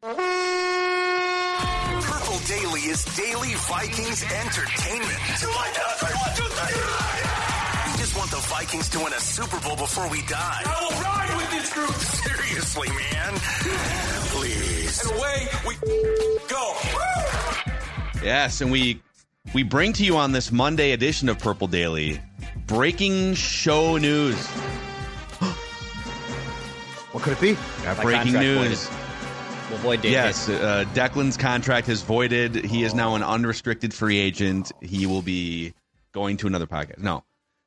[0.00, 0.14] Purple
[2.46, 5.18] Daily is daily Vikings entertainment.
[7.84, 10.62] We just want the Vikings to win a Super Bowl before we die.
[10.64, 11.90] I will ride with this group.
[11.90, 13.34] Seriously, man.
[14.28, 15.02] Please.
[15.02, 15.74] And away we
[16.48, 16.74] go.
[18.22, 19.02] Yes, and we
[19.52, 22.20] we bring to you on this Monday edition of Purple Daily
[22.68, 24.36] breaking show news.
[27.10, 27.56] What could it be?
[27.82, 28.86] Got My breaking news.
[28.86, 29.07] voided.
[29.70, 32.64] We'll void Dave Yes, uh, Declan's contract is voided.
[32.64, 34.72] He is now an unrestricted free agent.
[34.80, 35.74] He will be
[36.12, 36.98] going to another podcast.
[36.98, 37.24] No,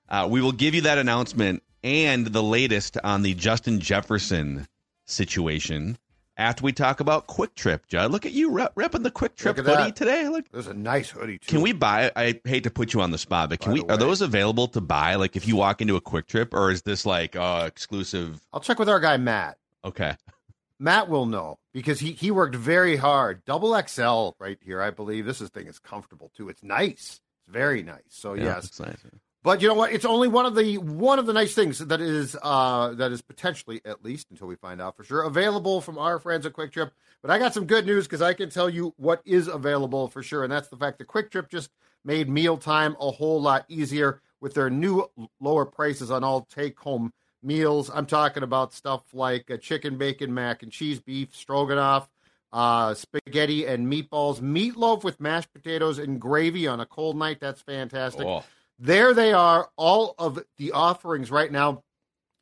[0.10, 4.68] uh, we will give you that announcement and the latest on the Justin Jefferson
[5.06, 5.98] situation
[6.38, 7.86] after we talk about Kwik Trip.
[7.88, 9.96] Judd, look at you rep- repping the Kwik Trip hoodie that.
[9.96, 10.28] today.
[10.28, 11.48] Look, There's a nice hoodie too.
[11.48, 12.12] Can we buy?
[12.16, 13.90] I hate to put you on the spot, but can By we?
[13.90, 15.16] Are those available to buy?
[15.16, 18.42] Like if you walk into a Kwik Trip, or is this like uh, exclusive?
[18.54, 19.58] I'll check with our guy Matt.
[19.86, 20.16] Okay,
[20.82, 23.46] Matt will know because he he worked very hard.
[23.46, 25.26] Double XL right here, I believe.
[25.26, 26.50] This is thing is comfortable too.
[26.50, 27.20] It's nice.
[27.46, 28.02] It's very nice.
[28.10, 28.98] So Yeah, yes, nice.
[29.44, 29.94] but you know what?
[29.94, 33.22] It's only one of the one of the nice things that is uh that is
[33.22, 36.72] potentially at least until we find out for sure available from our friends at Kwik
[36.72, 36.92] Trip.
[37.22, 40.24] But I got some good news because I can tell you what is available for
[40.24, 41.70] sure, and that's the fact that Kwik Trip just
[42.04, 45.08] made mealtime a whole lot easier with their new
[45.40, 47.14] lower prices on all take home
[47.44, 47.90] meals.
[47.94, 52.10] I'm talking about stuff like uh, chicken, bacon, mac and cheese, beef, stroganoff,
[52.54, 57.40] uh, spaghetti and meatballs, meatloaf with mashed potatoes and gravy on a cold night.
[57.40, 58.26] That's fantastic.
[58.26, 58.44] Oh,
[58.80, 61.84] There they are, all of the offerings right now.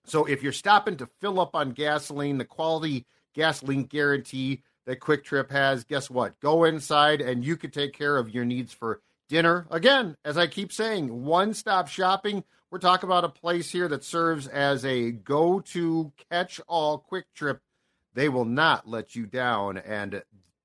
[0.06, 3.06] So if you're stopping to fill up on gasoline, the quality
[3.36, 6.40] gasoline guarantee that Kwik Trip has, guess what?
[6.40, 9.68] Go inside and you can take care of your needs for dinner.
[9.70, 12.44] Again, as I keep saying, one stop shopping.
[12.72, 17.24] We're talking about a place here that serves as a go to catch all Kwik
[17.34, 17.60] Trip.
[18.14, 19.78] They will not let you down.
[19.78, 20.22] And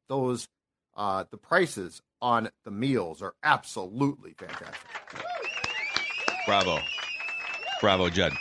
[0.09, 0.47] those,
[0.95, 4.87] uh, the prices on the meals are absolutely fantastic.
[6.45, 6.79] bravo,
[7.81, 8.35] bravo, Judd.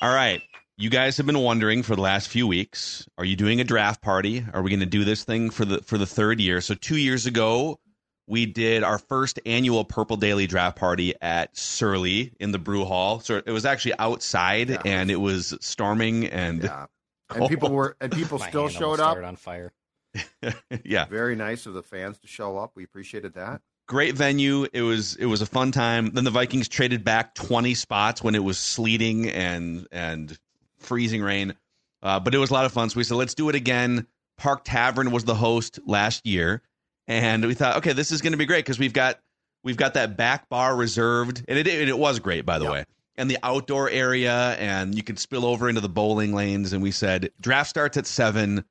[0.00, 0.40] All right,
[0.76, 4.00] you guys have been wondering for the last few weeks: Are you doing a draft
[4.00, 4.44] party?
[4.52, 6.60] Are we going to do this thing for the for the third year?
[6.60, 7.80] So two years ago,
[8.26, 13.20] we did our first annual Purple Daily draft party at Surly in the Brew Hall.
[13.20, 14.82] So it was actually outside, Yeah.
[14.84, 16.86] and it was storming, and Yeah.
[17.34, 19.12] And people were and people still showed up.
[19.12, 19.72] started on fire.
[20.84, 22.72] yeah, Very nice of the fans to show up.
[22.74, 23.60] We appreciated that.
[23.86, 24.66] great venue.
[24.72, 26.10] It was it was a fun time.
[26.12, 30.36] Then the Vikings traded back twenty spots when it was sleeting and and
[30.78, 31.54] freezing rain,
[32.02, 32.88] uh, but it was a lot of fun.
[32.90, 34.06] So we said let's do it again.
[34.38, 36.62] Park Tavern was the host last year,
[37.08, 39.18] and we thought, okay, this is going to be great because we've got
[39.64, 42.72] we've got that back bar reserved, and it it was great by the Yep.
[42.72, 42.84] way.
[43.18, 46.74] And the outdoor area, and you can spill over into the bowling lanes.
[46.74, 48.64] And we said draft starts at seven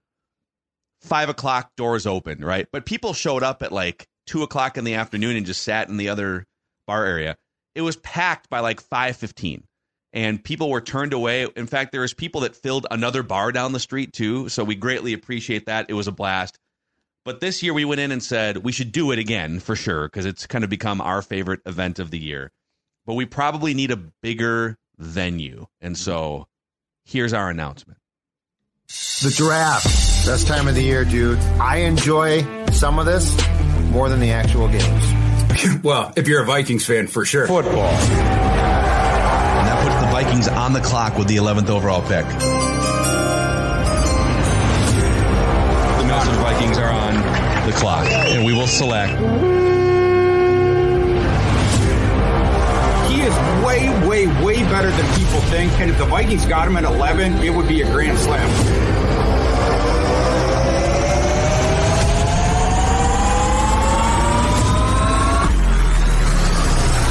[1.02, 2.68] five o'clock doors open, right?
[2.72, 5.98] But people showed up at like two o'clock in the afternoon and just sat in
[5.98, 6.46] the other
[6.88, 7.38] bar area.
[7.76, 9.64] It was packed by like five fifteen,
[10.14, 11.48] and people were turned away.
[11.56, 14.50] In fact, there was people that filled another bar down the street too.
[14.50, 15.88] So we greatly appreciate that.
[15.90, 16.58] It was a blast.
[17.26, 20.08] But this year we went in and said we should do it again for sure
[20.08, 22.52] because it's kind of become our favorite event of the year.
[23.08, 26.48] But we probably need a bigger venue, and so
[27.04, 28.00] here's our announcement.
[29.24, 29.86] The draft.
[30.26, 31.40] Best time of the year, dude.
[31.60, 33.36] I enjoy some of this
[33.90, 35.14] more than the actual games.
[35.84, 37.48] Well, if you're a Vikings fan, for sure.
[37.48, 37.88] Football.
[37.88, 38.18] And
[39.68, 42.26] that puts the Vikings on the clock with the 11th overall pick.
[46.08, 47.16] Minnesota Vikings are on
[47.66, 49.12] the clock, and we will select.
[53.10, 53.34] He is
[53.66, 57.44] way, way, way better than people think, and if the Vikings got him at 11,
[57.44, 58.46] it would be a grand slam.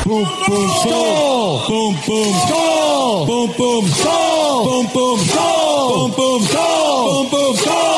[0.05, 1.67] Boom, boom, skull.
[1.67, 3.27] Boom, boom, skull.
[3.27, 4.65] Boom, boom, skull.
[4.65, 6.09] Boom, boom, skull.
[6.09, 7.25] Boom, boom, skull.
[7.25, 7.94] Boom, boom, skull.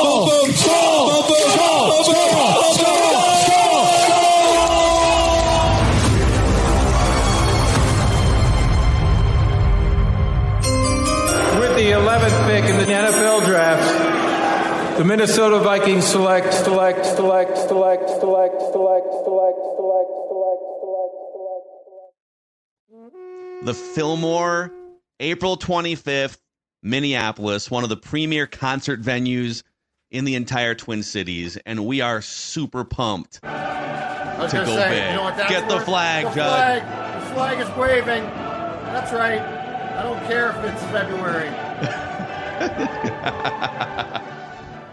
[14.98, 19.58] The Minnesota Vikings select, select, select, select, select, select, select, select, select,
[20.24, 21.66] select,
[22.92, 23.64] select.
[23.64, 24.72] The Fillmore,
[25.20, 26.38] April 25th,
[26.82, 29.62] Minneapolis, one of the premier concert venues
[30.10, 33.42] in the entire Twin Cities, and we are super pumped.
[33.42, 33.48] To
[34.52, 35.10] go say, big.
[35.10, 35.84] you know Get the worth?
[35.84, 36.82] flag, the Judd.
[36.82, 36.82] flag.
[37.20, 38.24] The flag is waving.
[38.92, 39.40] That's right.
[39.40, 41.48] I don't care if it's February.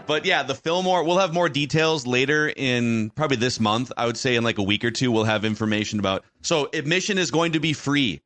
[0.06, 3.90] But yeah, the Fillmore, we'll have more details later in probably this month.
[3.96, 6.24] I would say in like a week or two, we'll have information about.
[6.42, 8.20] So admission is going to be free.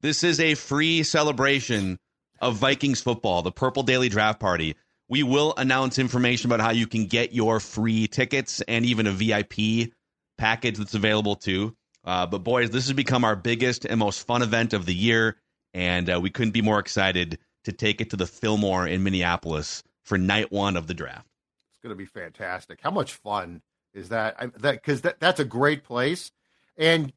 [0.00, 1.98] This is a free celebration
[2.40, 4.76] of Vikings football, the Purple Daily Draft Party.
[5.10, 9.12] We will announce information about how you can get your free tickets and even a
[9.12, 9.92] VIP
[10.38, 11.76] package that's available too.
[12.02, 15.36] Uh, but boys, this has become our biggest and most fun event of the year,
[15.74, 19.82] and uh, we couldn't be more excited to take it to the Fillmore in Minneapolis
[20.10, 21.28] for night one of the draft.
[21.70, 22.80] It's going to be fantastic.
[22.82, 23.62] How much fun
[23.94, 24.34] is that?
[24.40, 26.32] I, that because that, that's a great place,
[26.76, 27.12] and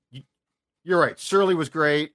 [0.83, 1.19] you're right.
[1.19, 2.11] Surly was great.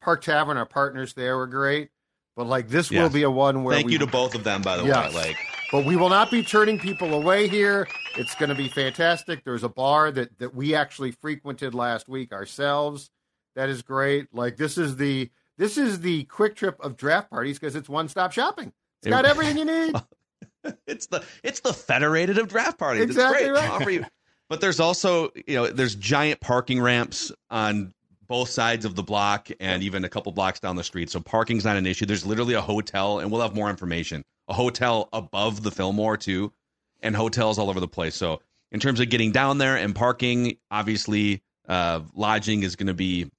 [0.00, 1.90] Park Tavern, our partners there were great,
[2.36, 4.62] but like this will be a one where Thank we, you to both of them,
[4.62, 5.14] by the Yes.
[5.14, 5.20] way.
[5.20, 5.36] Like,
[5.70, 7.86] but we will not be turning people away here.
[8.16, 9.44] It's going to be fantastic.
[9.44, 13.10] There's a bar that that we actually frequented last week ourselves.
[13.56, 14.32] That is great.
[14.32, 15.28] Like this is the
[15.58, 18.72] this is the Kwik Trip of draft parties because it's one stop shopping.
[19.02, 19.94] It's got everything you need.
[20.86, 23.02] it's the it's the federated of draft parties.
[23.02, 23.60] Exactly it's great.
[23.60, 23.70] right.
[23.70, 24.06] Offer you-
[24.48, 27.92] But there's also you know there's giant parking ramps on
[28.26, 31.08] both sides of the block and even a couple blocks down the street.
[31.10, 32.04] So parking's not an issue.
[32.04, 34.22] There's literally a hotel, and we'll have more information.
[34.48, 36.52] A hotel above the Fillmore too,
[37.00, 38.14] and hotels all over the place.
[38.14, 38.40] So
[38.70, 43.30] in terms of getting down there and parking, obviously uh, lodging is going to be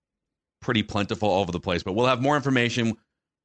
[0.62, 1.84] pretty plentiful all over the place.
[1.84, 2.98] But we'll have more information.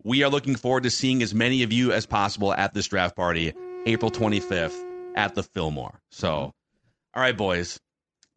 [0.06, 3.16] We are looking forward to seeing as many of you as possible at this draft
[3.16, 3.54] party,
[3.86, 4.78] April 25th
[5.16, 5.98] at the Fillmore.
[6.10, 6.52] So, all
[7.22, 7.80] right, boys,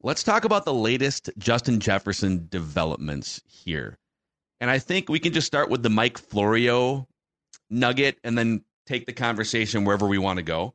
[0.01, 3.97] let's talk about the latest Justin Jefferson developments here.
[4.61, 7.05] And I think we can just start with the Mike Florio
[7.69, 10.73] nugget and then take the conversation wherever we want to go.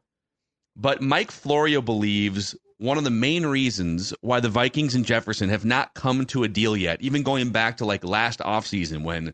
[0.76, 5.64] But Mike Florio believes one of the main reasons why the Vikings and Jefferson have
[5.64, 9.32] not come to a deal yet, even going back to like last offseason when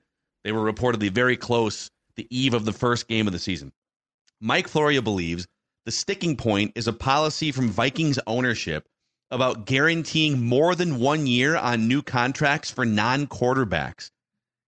[0.49, 3.71] they were reportedly very close the eve of the first game of the season.
[4.41, 5.47] Mike Florio believes
[5.85, 8.89] the sticking point is a policy from Vikings ownership
[9.31, 14.11] about guaranteeing more than one year on new contracts for non quarterbacks.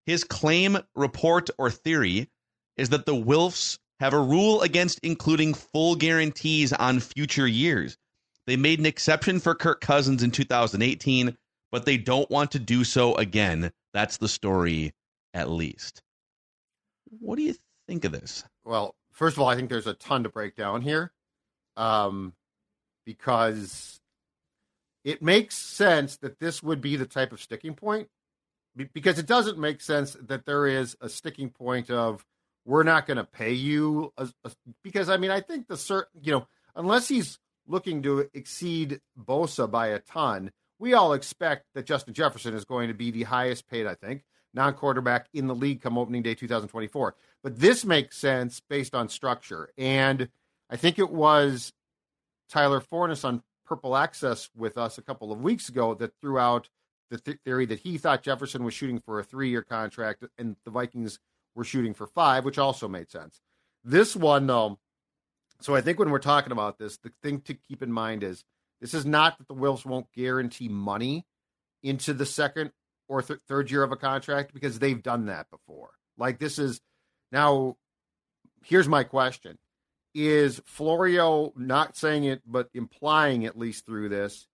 [0.04, 2.28] His claim, report, or theory
[2.76, 7.96] is that the Wilfs have a rule against including full guarantees on future years.
[8.46, 11.38] They made an exception for Kirk Cousins in 2018,
[11.72, 13.72] but they don't want to do so again.
[13.94, 14.92] That's the story,
[15.34, 16.02] at least.
[17.18, 17.54] What do you
[17.86, 18.44] think of this?
[18.64, 21.12] Well, first of all, I think there's a ton to break down here,
[21.76, 22.34] um,
[23.04, 24.00] because
[25.04, 28.08] it makes sense that this would be the type of sticking point,
[28.92, 32.24] because it doesn't make sense that there is a sticking point of
[32.66, 34.50] we're not going to pay you, a, a-
[34.84, 36.46] because I mean I think the certain you know
[36.76, 42.54] unless he's looking to exceed Bosa by a ton, we all expect that Justin Jefferson
[42.54, 44.22] is going to be the highest paid, I think,
[44.54, 47.14] non quarterback in the league come opening day 2024.
[47.42, 49.70] But this makes sense based on structure.
[49.78, 50.28] And
[50.68, 51.72] I think it was
[52.48, 56.68] Tyler Forness on Purple Access with us a couple of weeks ago that threw out
[57.10, 60.56] the th- theory that he thought Jefferson was shooting for a three year contract and
[60.64, 61.18] the Vikings
[61.54, 63.40] were shooting for five, which also made sense.
[63.82, 64.78] This one, though,
[65.60, 68.44] so I think when we're talking about this, the thing to keep in mind is
[68.80, 71.26] this is not that the Wilfs won't guarantee money
[71.82, 72.72] into the second
[73.10, 75.90] or th- third year of a contract because they've done that before.
[76.16, 76.80] Like this is
[77.32, 77.76] now.
[78.64, 79.58] Here's my question:
[80.14, 84.46] Is Florio not saying it, but implying at least through this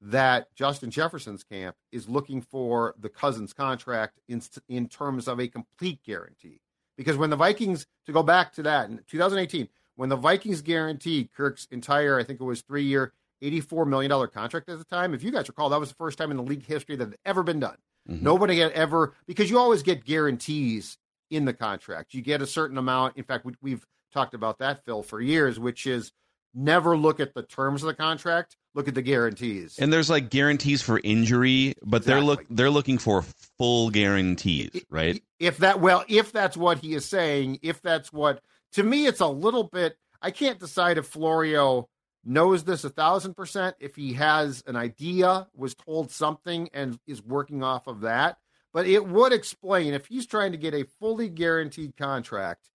[0.00, 5.48] that Justin Jefferson's camp is looking for the Cousins contract in in terms of a
[5.48, 6.60] complete guarantee?
[6.96, 11.32] Because when the Vikings, to go back to that in 2018, when the Vikings guaranteed
[11.32, 15.24] Kirk's entire, I think it was three year, $84 million contract at the time, if
[15.24, 17.42] you guys recall, that was the first time in the league history that had ever
[17.42, 17.76] been done.
[18.08, 18.24] Mm-hmm.
[18.24, 20.98] Nobody had ever, because you always get guarantees
[21.30, 22.14] in the contract.
[22.14, 23.16] You get a certain amount.
[23.16, 26.12] In fact, we, we've talked about that, Phil, for years, which is
[26.54, 29.78] never look at the terms of the contract, look at the guarantees.
[29.78, 33.22] And there's like guarantees for injury, but they're look they're looking for
[33.58, 35.20] full guarantees, right?
[35.44, 38.40] if that well if that's what he is saying if that's what
[38.72, 41.88] to me it's a little bit i can't decide if florio
[42.24, 47.22] knows this a thousand percent if he has an idea was told something and is
[47.22, 48.38] working off of that.
[48.72, 52.70] But it would explain if he's trying to get a fully guaranteed contract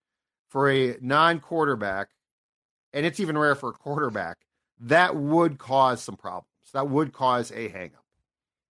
[0.50, 2.10] for a non-quarterback
[2.94, 4.38] and it's even rare for a quarterback
[4.82, 6.48] that would cause some problems.
[6.74, 8.04] That would cause a hangup.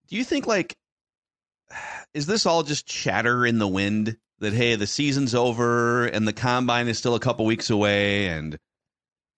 [0.08, 0.76] Do you think like
[2.14, 6.32] is this all just chatter in the wind that hey, the season's over and the
[6.32, 8.58] combine is still a couple weeks away and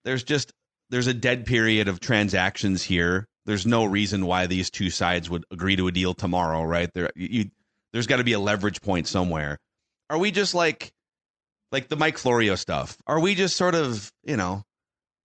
[0.03, 0.51] there's just
[0.93, 3.27] there's a dead period of transactions here.
[3.47, 6.87] There's no reason why these two sides would agree to a deal tomorrow, right?
[6.93, 7.49] There you
[7.91, 9.57] there's got to be a leverage point somewhere.
[10.11, 10.93] Are we just like
[11.71, 12.95] like the Mike Florio stuff?
[13.07, 14.61] Are we just sort of, you know,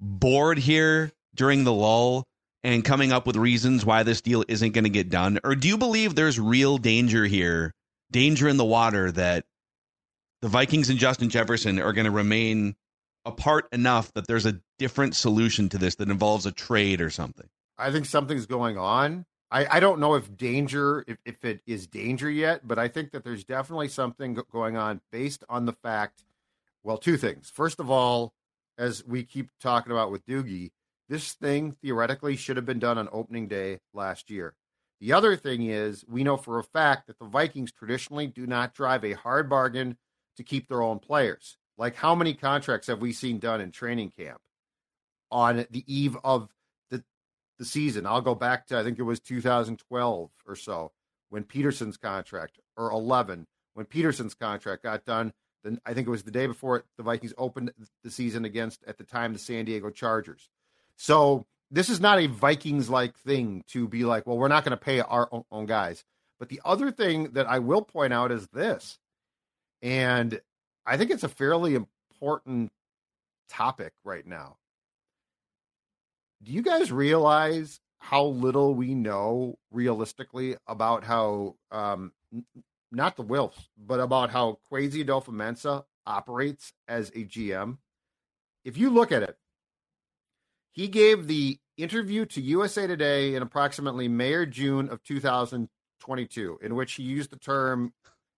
[0.01, 2.25] bored here during the lull
[2.65, 5.39] and coming up with reasons why this deal isn't going to get done?
[5.45, 7.75] Or do you believe there's real danger here,
[8.11, 9.45] danger in the water that
[10.41, 12.75] the Vikings and Justin Jefferson are going to remain
[13.25, 17.49] apart enough that there's a different solution to this that involves a trade or something?
[17.77, 19.25] I think something's going on.
[19.51, 23.13] I, I don't know if danger, if, if it is danger yet, but I think
[23.13, 26.25] that there's definitely something going on based on the fact,
[26.83, 27.51] well, two things.
[27.51, 28.35] First of all,
[28.77, 30.71] as we keep talking about with Doogie,
[31.09, 34.55] this thing theoretically should have been done on opening day last year.
[35.01, 38.75] The other thing is, we know for a fact that the Vikings traditionally do not
[38.75, 39.97] drive a hard bargain
[40.37, 41.57] to keep their own players.
[41.79, 44.41] Like, how many contracts have we seen done in training camp
[45.31, 46.51] on the eve of
[46.91, 47.05] the
[47.59, 48.05] the season?
[48.05, 50.93] I'll go back to I think it was 2012 or so
[51.31, 55.33] when Peterson's contract, or 11 when Peterson's contract got done.
[55.65, 58.99] Then I think it was the day before the Vikings opened the season against at
[58.99, 60.49] the time the San Diego Chargers.
[60.97, 64.77] So this is not a Vikings like thing to be like, well, we're not going
[64.77, 66.05] to pay our own, own guys.
[66.39, 68.99] But the other thing that I will point out is this,
[69.83, 70.41] and
[70.89, 72.73] I think it's a fairly important
[73.51, 74.57] topic right now.
[76.43, 82.13] Do you guys realize how little we know realistically about how, um,
[82.91, 87.77] not the Wilfs, but about how Kwesi Adofo-Mensah operates as a GM?
[88.65, 89.37] If you look at it,
[90.73, 96.75] he gave the interview to USA Today in approximately May or June of 2022, in
[96.75, 97.93] which he used the term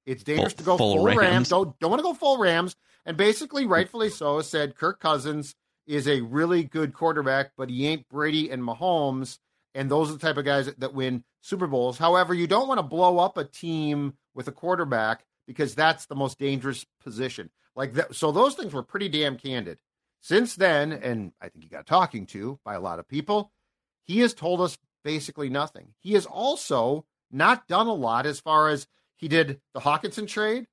[0.06, 1.18] "It's dangerous Full- to go full full, Rams.
[1.18, 1.48] Rams.
[1.48, 2.76] Don't don't want to go full Rams."
[3.06, 5.54] And basically, rightfully so, said Kirk Cousins
[5.86, 9.38] is a really good quarterback, but he ain't Brady and Mahomes,
[9.74, 11.98] and those are the type of guys that, that win Super Bowls.
[11.98, 16.14] However, you don't want to blow up a team with a quarterback because that's the
[16.14, 17.50] most dangerous position.
[17.74, 19.78] Like that, so those things were pretty damn candid.
[20.20, 23.50] Since then, and I think he got talking to by a lot of people,
[24.04, 25.94] he has told us basically nothing.
[25.98, 28.86] He has also not done a lot as far as
[29.20, 30.66] he did the Hockenson trade.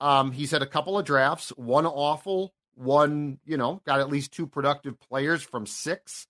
[0.00, 4.32] Um, he's had a couple of drafts, one awful, one, you know, got at least
[4.32, 6.26] two productive players from six.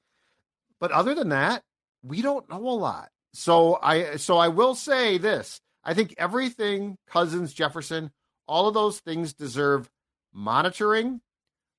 [0.80, 1.62] But other than that,
[2.02, 3.10] we don't know a lot.
[3.32, 5.60] So I so I will say this.
[5.84, 8.10] I think everything Cousins, Jefferson,
[8.48, 9.88] all of those things deserve
[10.32, 11.20] monitoring.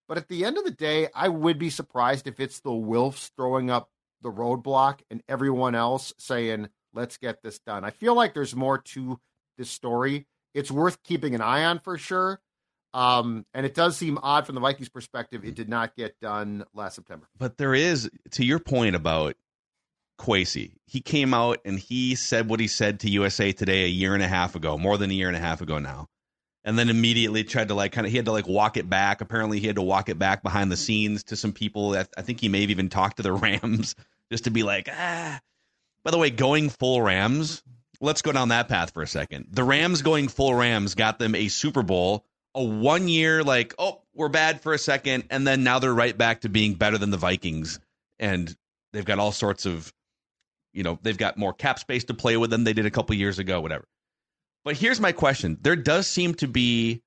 [0.08, 3.32] But at the end of the day, I would be surprised if it's the Wilfs
[3.36, 3.90] throwing up
[4.22, 7.84] the roadblock and everyone else saying, let's get this done.
[7.84, 9.20] I feel like there's more to
[9.58, 10.26] this story.
[10.54, 12.40] It's worth keeping an eye on for sure.
[12.94, 16.64] Um, and it does seem odd from the Vikings' perspective, it did not get done
[16.74, 17.28] last September.
[17.38, 19.36] But there is, to your point about
[20.20, 24.14] Kwesi, he came out and he said what he said to USA Today a year
[24.14, 26.08] and a half ago, more than a year and a half ago now.
[26.64, 29.22] And then immediately tried to like kind of, he had to like walk it back.
[29.22, 31.92] Apparently, he had to walk it back behind the scenes to some people.
[31.92, 33.96] That I think he may have even talked to the Rams
[34.32, 35.40] just to be like, ah.
[36.04, 37.64] By the way, going full Rams,
[38.02, 39.48] let's go down that path for a second.
[39.52, 42.26] The Rams going full Rams got them a Super Bowl,
[42.56, 45.26] a one year, like, oh, we're bad for a second.
[45.30, 47.80] And then now they're right back to being better than the Vikings.
[48.20, 48.56] And
[48.94, 49.94] they've got all sorts of,
[50.74, 53.16] you know, they've got more cap space to play with than they did a couple
[53.16, 53.88] years ago, whatever.
[54.64, 57.02] But here's my question there does seem to be,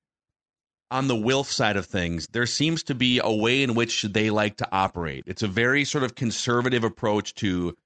[0.90, 4.30] on the Wilf side of things, there seems to be a way in which they
[4.30, 5.24] like to operate.
[5.26, 7.76] It's a very sort of conservative approach to,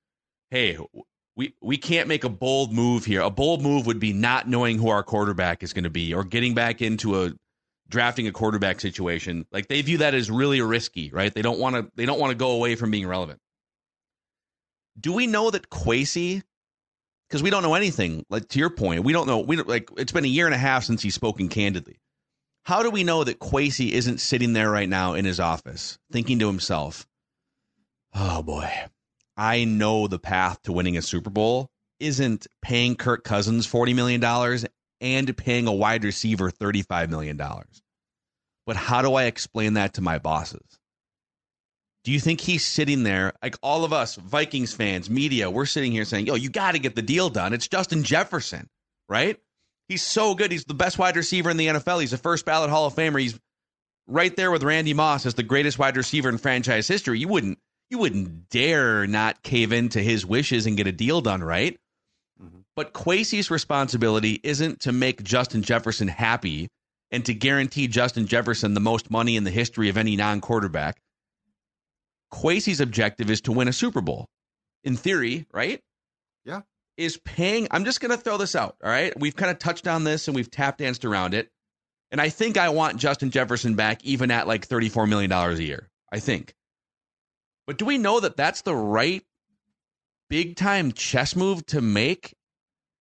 [0.51, 0.79] hey,
[1.37, 3.21] we we can't make a bold move here.
[3.21, 6.25] A bold move would be not knowing who our quarterback is going to be or
[6.25, 7.33] getting back into a
[7.89, 9.47] drafting a quarterback situation.
[9.53, 11.35] Like they view that as really risky, right?
[11.35, 13.41] They don't want to they don't want to go away from being relevant.
[14.99, 16.43] Do we know that Kwesi
[17.29, 19.91] because we don't know anything, like to your point, we don't know we don't, like
[19.97, 21.99] it's been a year and a half since he's spoken candidly.
[22.63, 26.39] How do we know that Kwesi isn't sitting there right now in his office thinking
[26.39, 27.07] to himself,
[28.15, 28.71] Oh boy.
[29.37, 34.67] I know the path to winning a Super Bowl isn't paying Kirk Cousins $40 million
[35.01, 37.41] and paying a wide receiver $35 million.
[38.67, 40.79] But how do I explain that to my bosses?
[42.05, 45.93] Do you think he's sitting there, like all of us Vikings fans, media, we're sitting
[45.93, 47.55] here saying, yo, you got to get the deal done.
[47.55, 48.69] It's Justin Jefferson,
[49.09, 49.39] right?
[49.89, 50.53] He's so good.
[50.53, 52.01] He's the best wide receiver in the NFL.
[52.01, 53.21] He's a first ballot Hall of Famer.
[53.21, 53.39] He's
[54.07, 57.19] right there with Randy Moss as the greatest wide receiver in franchise history.
[57.19, 57.59] You wouldn't
[57.91, 61.79] you wouldn't dare not cave in to his wishes and get a deal done, right?
[62.43, 62.61] Mm-hmm.
[62.77, 66.69] But Kwesi's responsibility isn't to make Justin Jefferson happy
[67.11, 71.01] and to guarantee Justin Jefferson the most money in the history of any non quarterback.
[72.33, 74.27] Kwesi's objective is to win a Super Bowl.
[74.83, 75.81] In theory, right?
[76.45, 76.63] Yeah.
[76.97, 78.77] Is paying, I'm just going to throw this out.
[78.83, 79.19] All right.
[79.19, 81.51] We've kind of touched on this and we've tap danced around it.
[82.11, 85.89] And I think I want Justin Jefferson back even at like $34 million a year.
[86.13, 86.55] I think.
[87.67, 89.23] But do we know that that's the right
[90.29, 92.35] big time chess move to make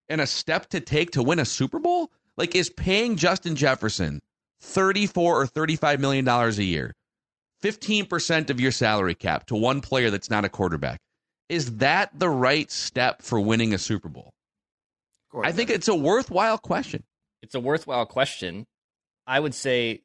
[0.10, 2.12] and a step to take to win a Super Bowl?
[2.36, 4.20] Like, is paying Justin Jefferson
[4.62, 6.94] 34 or 35 million dollars a year,
[7.64, 11.00] 15% of your salary cap to one player that's not a quarterback,
[11.50, 14.34] is that the right step for winning a Super Bowl?
[15.44, 17.04] I think it's a worthwhile question.
[17.42, 18.66] It's a worthwhile question.
[19.26, 20.02] I would say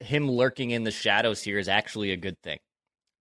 [0.00, 2.58] him lurking in the shadows here is actually a good thing.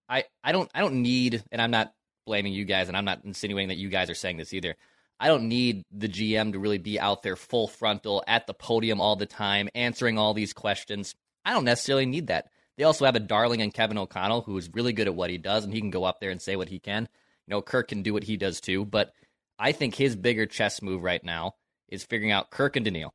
[0.10, 1.94] I, I don't I don't need, and I'm not
[2.25, 4.75] blaming you guys, and I'm not insinuating that you guys are saying this either.
[5.20, 9.01] I don't need the GM to really be out there full frontal at the podium
[9.01, 11.13] all the time, answering all these questions.
[11.44, 12.48] I don't necessarily need that.
[12.78, 15.38] They also have a darling in Kevin O'Connell who is really good at what he
[15.38, 17.10] does, and he can go up there and say what he can.
[17.48, 19.12] You know, Kirk can do what he does too, but
[19.60, 21.56] I think his bigger chess move right now
[21.89, 23.13] is figuring out Kirk and Danielle.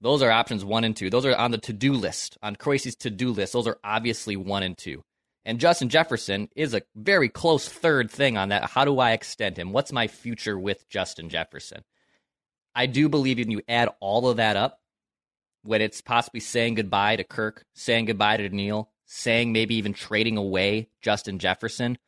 [0.00, 1.10] Those are options one and two.
[1.10, 3.54] Those are on the to do list, on Kwesi's to do list.
[3.54, 5.02] Those are obviously one and two.
[5.44, 8.70] And Justin Jefferson is a very close third thing on that.
[8.70, 9.72] How do I extend him?
[9.72, 11.84] What's my future with Justin Jefferson?
[12.74, 14.80] I do believe when you add all of that up,
[15.62, 20.36] when it's possibly saying goodbye to Kirk, saying goodbye to Neil, saying maybe even trading
[20.36, 21.98] away Justin Jefferson,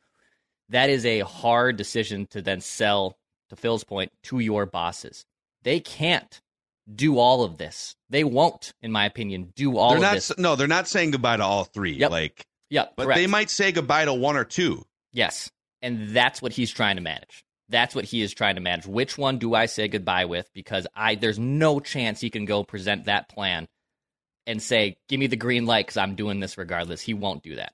[0.69, 3.17] that is a hard decision to then sell,
[3.49, 5.25] to Phil's point, to your bosses.
[5.63, 6.41] They can't
[6.93, 7.95] do all of this.
[8.09, 10.37] They won't, in my opinion, do all they're of not, this.
[10.37, 11.93] No, they're not saying goodbye to all three.
[11.93, 12.11] Yep.
[12.11, 13.17] Like yeah, but correct.
[13.17, 14.83] they might say goodbye to one or two.
[15.11, 15.51] Yes.
[15.81, 17.43] And that's what he's trying to manage.
[17.69, 18.85] That's what he is trying to manage.
[18.85, 20.49] Which one do I say goodbye with?
[20.53, 23.67] Because I there's no chance he can go present that plan
[24.47, 27.55] and say, "Give me the green light because I'm doing this regardless." He won't do
[27.55, 27.73] that.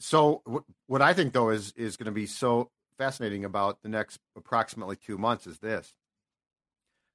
[0.00, 0.42] So
[0.86, 4.96] what I think though is is going to be so fascinating about the next approximately
[4.96, 5.92] two months is this,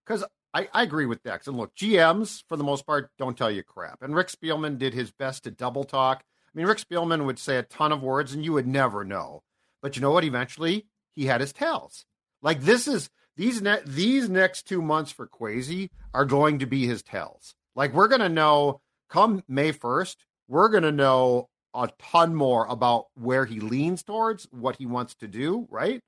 [0.06, 1.48] because I, I agree with Dex.
[1.48, 4.02] And look, GMs for the most part don't tell you crap.
[4.02, 6.24] And Rick Spielman did his best to double talk.
[6.24, 9.41] I mean, Rick Spielman would say a ton of words, and you would never know.
[9.82, 10.24] But you know what?
[10.24, 12.06] Eventually, he had his tells.
[12.41, 16.86] Like this is these ne- these next two months for Kwesi are going to be
[16.86, 17.56] his tells.
[17.76, 20.26] Like we're going to know come May first.
[20.48, 25.16] We're going to know a ton more about where he leans towards, what he wants
[25.16, 26.02] to do, right?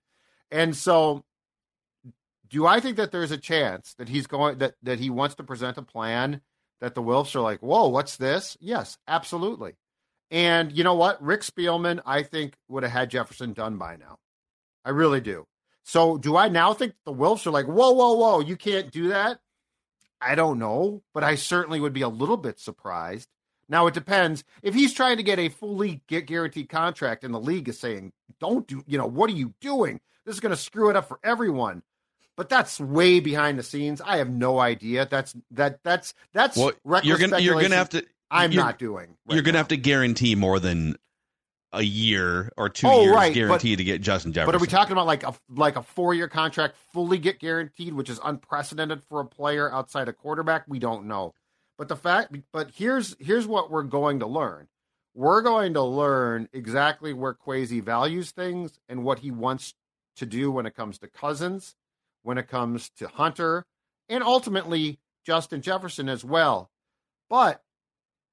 [0.51, 1.23] And so
[2.49, 5.43] do I think that there's a chance that he's going that that he wants to
[5.43, 6.41] present a plan
[6.82, 9.75] that the Wilfs are like, "Whoa, what's this?" Yes, absolutely.
[10.32, 11.21] And you know what?
[11.21, 14.19] Rick Spielman, I think, would have had Jefferson done by now.
[14.84, 15.47] I really do.
[15.84, 19.10] So do I now think the Wilfs are like, "Whoa, whoa, whoa, you can't do
[19.10, 19.39] that"?
[20.21, 23.30] I don't know, but I certainly would be a little bit surprised.
[23.67, 27.67] Now it depends if he's trying to get a fully guaranteed contract, and the league
[27.67, 29.99] is saying, "Don't do," you know, what are you doing?
[30.25, 31.84] This is going to screw it up for everyone.
[32.36, 34.01] But that's way behind the scenes.
[34.01, 35.08] I have no idea.
[35.10, 38.06] That's that that's that's well, you're gonna you're gonna have to.
[38.30, 39.15] I'm not doing.
[39.25, 39.60] Right you're gonna now.
[39.60, 40.97] have to guarantee more than
[41.71, 44.47] a year or two oh, years right, guaranteed but, to get Justin Jefferson.
[44.47, 47.93] But are we talking about like a like a four year contract fully get guaranteed,
[47.93, 50.65] which is unprecedented for a player outside a quarterback?
[50.67, 51.34] We don't know.
[51.77, 54.67] But the fact, but here's here's what we're going to learn.
[55.13, 59.73] We're going to learn exactly where Kwesi values things and what he wants
[60.17, 61.75] to do when it comes to Cousins,
[62.23, 63.65] when it comes to Hunter,
[64.09, 66.69] and ultimately Justin Jefferson as well.
[67.29, 67.61] But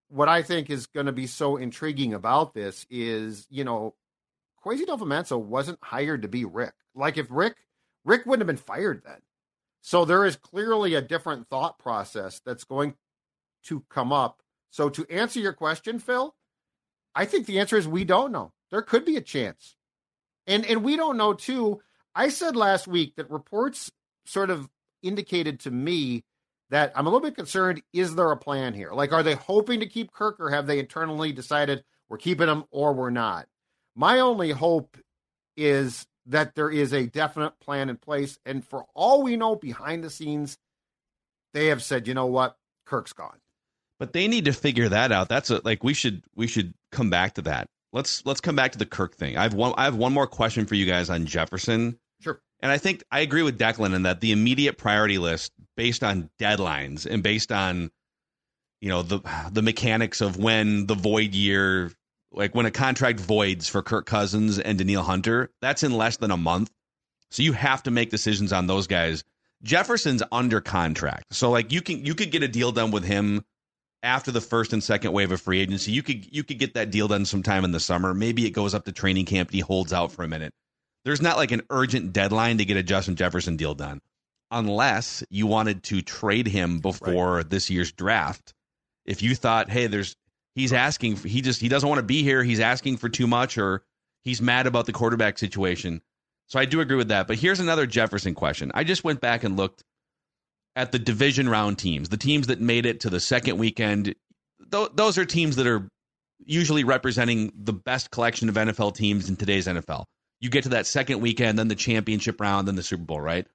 [0.09, 3.95] what I think is going to be so intriguing about this is, you know,
[4.65, 6.75] Kwesi Adofo wasn't hired to be Rick.
[6.95, 7.57] Like if Rick
[8.05, 9.21] Rick wouldn't have been fired then.
[9.81, 12.95] So there is clearly a different thought process that's going
[13.65, 14.43] to come up.
[14.71, 16.35] So to answer your question, Phil,
[17.15, 18.53] I think the answer is we don't know.
[18.71, 19.77] There could be a chance.
[20.47, 21.81] And and we don't know too.
[22.15, 23.91] I said last week that reports
[24.27, 24.69] sort of
[25.03, 26.25] indicated to me
[26.71, 28.93] that I'm a little bit concerned is there a plan here?
[28.93, 32.65] Like are they hoping to keep Kirk or have they internally decided we're keeping him
[32.71, 33.47] or we're not?
[33.95, 34.97] My only hope
[35.57, 40.03] is that there is a definite plan in place and for all we know behind
[40.03, 40.57] the scenes
[41.53, 42.57] they have said, "You know what?
[42.87, 43.42] Kirk's gone."
[43.99, 45.29] But they need to figure that out.
[45.29, 47.69] That's a, like we should we should come back to that.
[47.93, 49.37] Let's let's come back to the Kirk thing.
[49.37, 51.99] I have one I have one more question for you guys on Jefferson.
[52.21, 52.41] Sure.
[52.61, 56.31] And I think I agree with Declan in that the immediate priority list based on
[56.41, 57.91] deadlines and based on
[58.81, 59.21] you know the
[59.53, 61.93] the mechanics of when the void year
[62.33, 66.31] like when a contract voids for Kirk Cousins and Danielle Hunter, that's in less than
[66.31, 66.71] a month.
[67.31, 69.23] So you have to make decisions on those guys.
[69.63, 71.25] Jefferson's under contract.
[71.31, 73.45] So like you can you could get a deal done with him
[74.03, 75.93] after the first and second wave of free agency.
[75.93, 78.15] You could you could get that deal done sometime in the summer.
[78.15, 80.53] Maybe it goes up to training camp and he holds out for a minute.
[81.05, 84.01] There's not like an urgent deadline to get a Justin Jefferson deal done.
[84.51, 87.51] Unless you wanted to trade him before right.
[87.51, 88.53] this year's draft.
[89.07, 90.15] If you thought, hey, there's
[90.55, 93.57] he's asking he just he doesn't want to be here, he's asking for too much
[93.57, 93.83] or
[94.23, 96.03] he's mad about the quarterback situation.
[96.49, 97.29] So I do agree with that.
[97.29, 98.73] But here's another Jefferson question.
[98.75, 99.85] I just went back and looked
[100.77, 104.15] at the division round teams, the teams that made it to the second weekend.
[104.71, 105.89] Th- those are teams that are
[106.45, 110.05] usually representing the best collection of NFL teams in today's NFL.
[110.41, 113.47] You get to that second weekend, then the championship round, then the Super Bowl, right?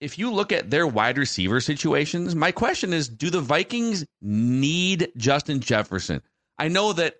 [0.00, 5.10] If you look at their wide receiver situations, my question is do the Vikings need
[5.16, 6.22] Justin Jefferson?
[6.58, 7.16] I know that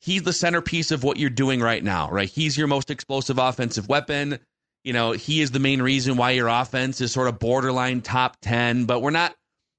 [0.00, 2.28] he's the centerpiece of what you're doing right now, right?
[2.28, 4.38] He's your most explosive offensive weapon
[4.84, 8.36] you know, he is the main reason why your offense is sort of borderline top
[8.42, 9.34] 10, but we're not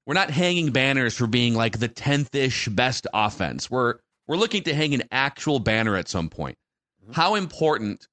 [0.06, 3.70] we're not hanging banners for being like the 10th-ish best offense.
[3.70, 6.56] We're we're looking to hang an actual banner at some point.
[7.02, 7.12] Mm-hmm.
[7.12, 8.06] How important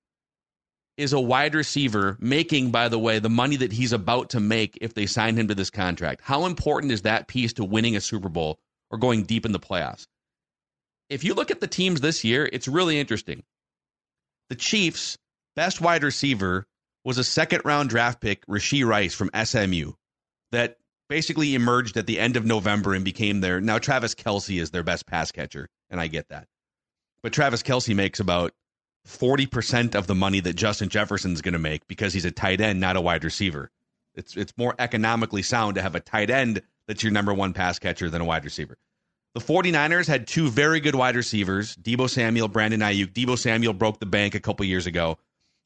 [0.97, 4.77] is a wide receiver making, by the way, the money that he's about to make
[4.81, 6.21] if they sign him to this contract?
[6.23, 9.59] How important is that piece to winning a Super Bowl or going deep in the
[9.59, 10.07] playoffs?
[11.09, 13.43] If you look at the teams this year, it's really interesting.
[14.49, 15.17] The Chiefs'
[15.55, 16.65] best wide receiver
[17.07, 19.93] was a second round draft pick, Rashee Rice from SMU,
[20.51, 24.71] that basically emerged at the end of November and became their now Travis Kelce is
[24.71, 26.49] their best pass catcher, and I get that.
[27.23, 28.51] But Travis Kelce makes about
[29.07, 32.81] 40% of the money that Justin Jefferson's going to make because he's a tight end,
[32.81, 33.71] not a wide receiver.
[34.13, 37.79] It's it's more economically sound to have a tight end that's your number one pass
[37.79, 38.77] catcher than a wide receiver.
[39.33, 43.13] The 49ers had two very good wide receivers, Deebo Samuel, Brandon Aiyuk.
[43.13, 45.17] Deebo Samuel broke the bank a couple years ago.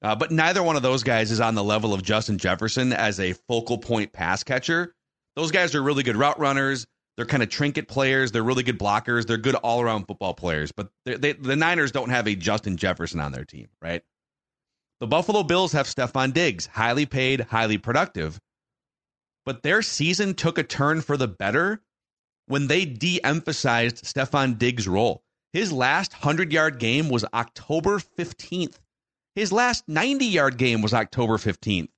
[0.01, 3.19] Uh, but neither one of those guys is on the level of Justin Jefferson as
[3.19, 4.95] a focal point pass catcher.
[5.35, 6.87] Those guys are really good route runners.
[7.17, 8.31] They're kind of trinket players.
[8.31, 9.27] They're really good blockers.
[9.27, 10.71] They're good all around football players.
[10.71, 14.01] But they, the Niners don't have a Justin Jefferson on their team, right?
[15.01, 18.39] The Buffalo Bills have Stefon Diggs, highly paid, highly productive.
[19.45, 21.81] But their season took a turn for the better
[22.47, 25.23] when they de emphasized Stefon Diggs' role.
[25.53, 28.79] His last 100 yard game was October 15th.
[29.35, 31.89] His last 90 yard game was October 15th.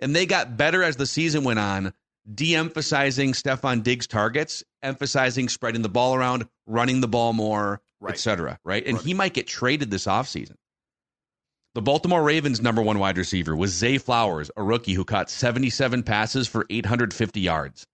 [0.00, 1.92] And they got better as the season went on,
[2.32, 8.12] de emphasizing Stefon Diggs' targets, emphasizing spreading the ball around, running the ball more, right.
[8.12, 8.58] etc.
[8.64, 8.84] Right.
[8.84, 9.06] And right.
[9.06, 10.56] he might get traded this offseason.
[11.74, 16.02] The Baltimore Ravens' number one wide receiver was Zay Flowers, a rookie who caught 77
[16.02, 17.86] passes for 850 yards.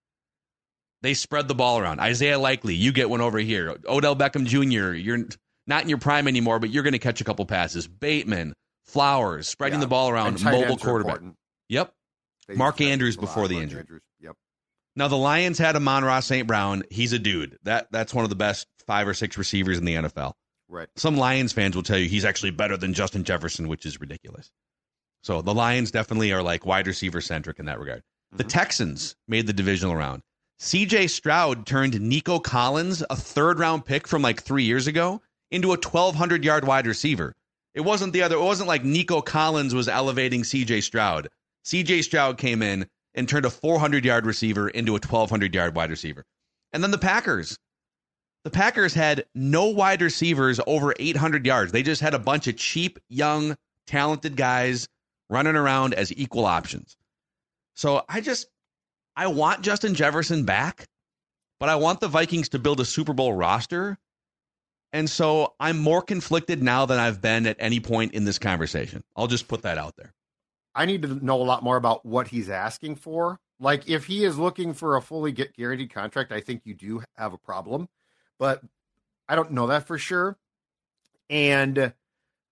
[1.02, 2.00] They spread the ball around.
[2.00, 3.76] Isaiah Likely, you get one over here.
[3.86, 5.28] Odell Beckham Jr., you're
[5.68, 7.86] not in your prime anymore, but you're going to catch a couple passes.
[7.86, 8.54] Bateman,
[8.88, 9.84] Flowers, spreading yeah.
[9.84, 11.20] the ball around, mobile quarterback.
[11.68, 11.92] Yep.
[12.46, 13.80] They Mark Andrews before the injury.
[13.80, 14.00] Andrews.
[14.20, 14.36] Yep.
[14.96, 16.46] Now the Lions had Amon-Ra St.
[16.46, 16.82] Brown.
[16.90, 17.58] He's a dude.
[17.64, 20.32] That that's one of the best five or six receivers in the NFL.
[20.70, 20.88] Right.
[20.96, 24.50] Some Lions fans will tell you he's actually better than Justin Jefferson, which is ridiculous.
[25.22, 27.98] So the Lions definitely are like wide receiver centric in that regard.
[27.98, 28.38] Mm-hmm.
[28.38, 30.22] The Texans made the divisional round.
[30.60, 35.20] CJ Stroud turned Nico Collins, a third round pick from like three years ago,
[35.50, 37.34] into a 1,200 yard wide receiver.
[37.78, 38.34] It wasn't the other.
[38.34, 40.80] It wasn't like Nico Collins was elevating C.J.
[40.80, 41.28] Stroud.
[41.62, 42.02] C.J.
[42.02, 46.24] Stroud came in and turned a 400 yard receiver into a 1,200 yard wide receiver.
[46.72, 47.56] And then the Packers.
[48.42, 51.70] The Packers had no wide receivers over 800 yards.
[51.70, 54.88] They just had a bunch of cheap, young, talented guys
[55.30, 56.96] running around as equal options.
[57.76, 58.48] So I just,
[59.14, 60.88] I want Justin Jefferson back,
[61.60, 63.98] but I want the Vikings to build a Super Bowl roster
[64.92, 69.04] And so I'm more conflicted now than I've been at any point in this conversation.
[69.16, 70.14] I'll just put that out there.
[70.74, 73.38] I need to know a lot more about what he's asking for.
[73.60, 77.32] Like, if he is looking for a fully guaranteed contract, I think you do have
[77.32, 77.88] a problem,
[78.38, 78.62] but
[79.28, 80.38] I don't know that for sure.
[81.28, 81.92] And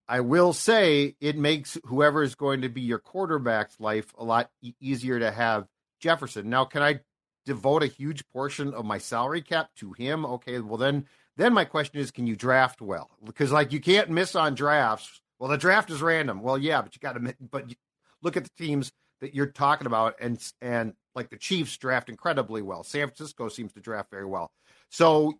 [0.08, 4.50] I will say it makes whoever is going to be your quarterback's life a lot
[4.60, 5.68] e- easier to have
[6.00, 6.50] Jefferson.
[6.50, 7.00] Now, can I
[7.44, 10.26] devote a huge portion of my salary cap to him?
[10.26, 13.10] Okay, well then then my question is can you draft well?
[13.24, 15.20] Because like you can't miss on drafts.
[15.38, 16.42] Well, the draft is random.
[16.42, 17.76] Well, yeah, but you got to but you,
[18.22, 22.62] look at the teams that you're talking about and and like the Chiefs draft incredibly
[22.62, 22.84] well.
[22.84, 24.50] San Francisco seems to draft very well.
[24.90, 25.34] So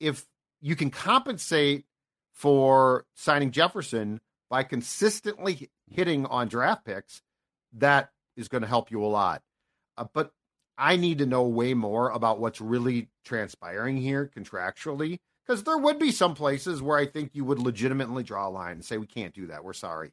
[0.00, 0.24] if
[0.60, 1.84] you can compensate
[2.32, 7.22] for signing Jefferson by consistently hitting on draft picks,
[7.74, 9.42] that is going to help you a lot.
[9.96, 10.32] Uh, but
[10.78, 15.98] I need to know way more about what's really transpiring here contractually, because there would
[15.98, 19.06] be some places where I think you would legitimately draw a line and say we
[19.06, 19.64] can't do that.
[19.64, 20.12] We're sorry,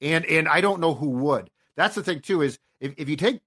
[0.00, 1.50] and and I don't know who would.
[1.76, 3.40] That's the thing too is if if you take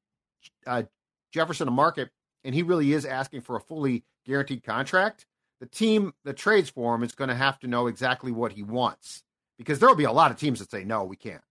[0.65, 0.83] uh,
[1.31, 2.09] Jefferson to market
[2.43, 5.25] and he really is asking for a fully guaranteed contract,
[5.59, 8.63] the team that trades for him is going to have to know exactly what he
[8.63, 9.23] wants
[9.57, 11.41] because there will be a lot of teams that say no, we can't.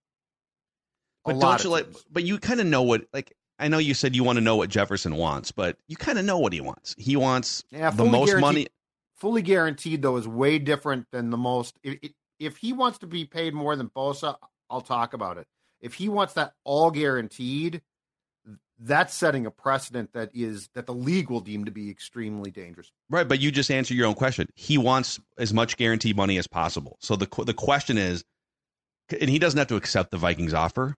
[1.25, 1.87] A But don't you like?
[2.11, 3.07] But you kind of know what.
[3.13, 6.19] Like I know you said you want to know what Jefferson wants, but you kind
[6.19, 6.95] of know what he wants.
[6.99, 8.67] He wants Yeah, the most money.
[9.17, 11.79] Fully guaranteed though is way different than the most.
[11.83, 14.37] If, if- if he wants to be paid more than Bosa,
[14.69, 15.47] I'll talk about it.
[15.81, 17.81] If he wants that all guaranteed,
[18.79, 22.93] that's setting a precedent that is that the league will deem to be extremely dangerous.
[23.09, 24.49] Right, but you just answer your own question.
[24.55, 26.99] He wants as much guaranteed money as possible.
[27.01, 28.23] So the the question is,
[29.19, 30.95] and he doesn't have to accept the Vikings offer.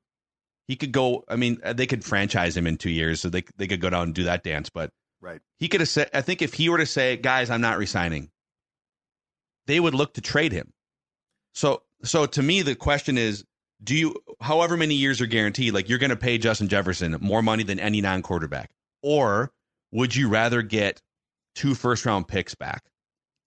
[0.68, 1.24] He could go.
[1.28, 3.90] I mean, uh, they could franchise him in two years, so they they could go
[3.90, 4.70] down and do that dance.
[4.70, 5.40] But Right.
[5.58, 6.10] he could have said.
[6.14, 8.30] I think if he were to say, "Guys, I'm not resigning,"
[9.66, 10.72] they would look to trade him.
[11.54, 13.44] So so to me, the question is,
[13.82, 17.42] do you, however many years are guaranteed, like you're going to pay Justin Jefferson more
[17.42, 18.70] money than any non quarterback,
[19.02, 19.52] or
[19.90, 21.00] would you rather get
[21.54, 22.84] two first round picks back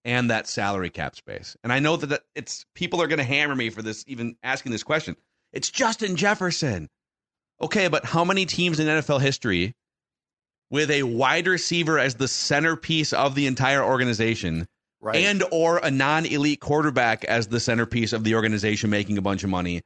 [0.04, 1.56] and that salary cap space?
[1.64, 4.36] And I know that that it's people are going to hammer me for this, even
[4.42, 5.16] asking this question.
[5.54, 6.90] It's Justin Jefferson.
[7.62, 9.76] Okay, but how many teams in NFL history
[10.70, 14.68] with a wide receiver as the centerpiece of the entire organization
[15.04, 15.16] Right.
[15.16, 19.50] and or a non-elite quarterback as the centerpiece of the organization making a bunch of
[19.50, 19.82] money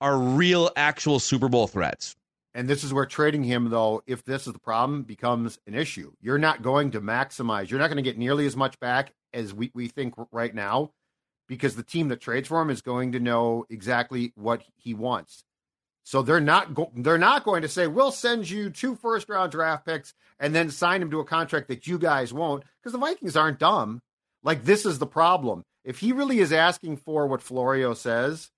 [0.00, 2.16] are real actual Super Bowl threats.
[2.52, 6.12] And this is where trading him, though, if this is the problem, becomes an issue.
[6.20, 7.70] You're not going to maximize.
[7.70, 10.90] You're not going to get nearly as much back as we, we think right now
[11.48, 15.44] because the team that trades for him is going to know exactly what he wants.
[16.06, 19.50] So they're not go- they're not going to say we'll send you two first round
[19.50, 22.98] draft picks and then sign him to a contract that you guys won't because the
[22.98, 24.00] Vikings aren't dumb.
[24.44, 25.64] Like this is the problem.
[25.84, 28.52] If he really is asking for what Florio says,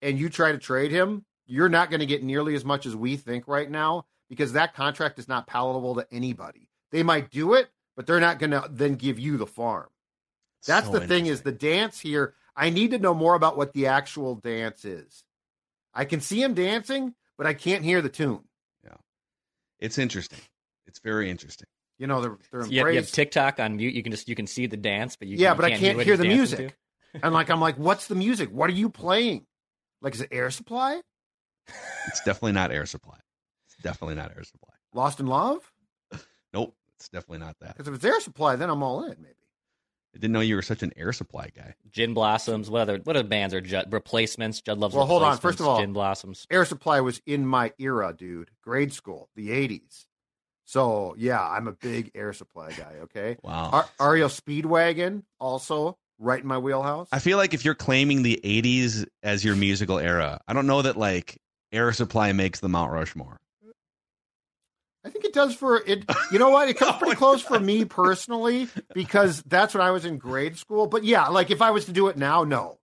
[0.00, 2.96] and you try to trade him, you're not going to get nearly as much as
[2.96, 6.70] we think right now because that contract is not palatable to anybody.
[6.92, 9.88] They might do it, but they're not going to then give you the farm.
[10.66, 12.32] That's So the thing is the dance here.
[12.56, 15.24] I need to know more about what the actual dance is.
[15.94, 18.44] I can see him dancing, but I can't hear the tune.
[18.84, 18.94] Yeah,
[19.78, 20.40] it's interesting.
[20.86, 21.66] It's very interesting.
[21.98, 23.10] You know, they're they're You have, you have.
[23.10, 23.94] TikTok on mute.
[23.94, 25.96] You can just you can see the dance, but you yeah, you but I can't
[25.96, 26.74] what hear the music.
[27.22, 28.50] and like I'm like, what's the music?
[28.50, 29.46] What are you playing?
[30.00, 31.00] Like is it air supply?
[32.08, 33.18] It's definitely not air supply.
[33.66, 34.74] It's definitely not air supply.
[34.94, 35.70] Lost in Love?
[36.52, 37.76] Nope, it's definitely not that.
[37.76, 39.34] Because if it's air supply, then I'm all in, maybe.
[40.14, 41.74] I didn't know you were such an air supply guy.
[41.92, 42.68] Gin Blossoms.
[42.68, 44.60] What other what other bands are Judd, replacements?
[44.60, 44.94] Judd loves.
[44.94, 45.38] Well, hold on.
[45.38, 46.46] First of all, Gin Blossoms.
[46.50, 48.50] Air Supply was in my era, dude.
[48.62, 50.06] Grade school, the '80s.
[50.64, 52.94] So yeah, I'm a big Air Supply guy.
[53.02, 53.36] Okay.
[53.42, 53.86] Wow.
[53.98, 57.08] Ar- REO Speedwagon also right in my wheelhouse.
[57.12, 60.82] I feel like if you're claiming the 80s as your musical era, I don't know
[60.82, 61.38] that like
[61.72, 63.40] Air Supply makes the Mount Rushmore.
[65.04, 66.04] I think it does for it.
[66.30, 66.68] You know what?
[66.68, 70.86] It comes pretty close for me personally because that's when I was in grade school.
[70.86, 72.78] But yeah, like if I was to do it now, no,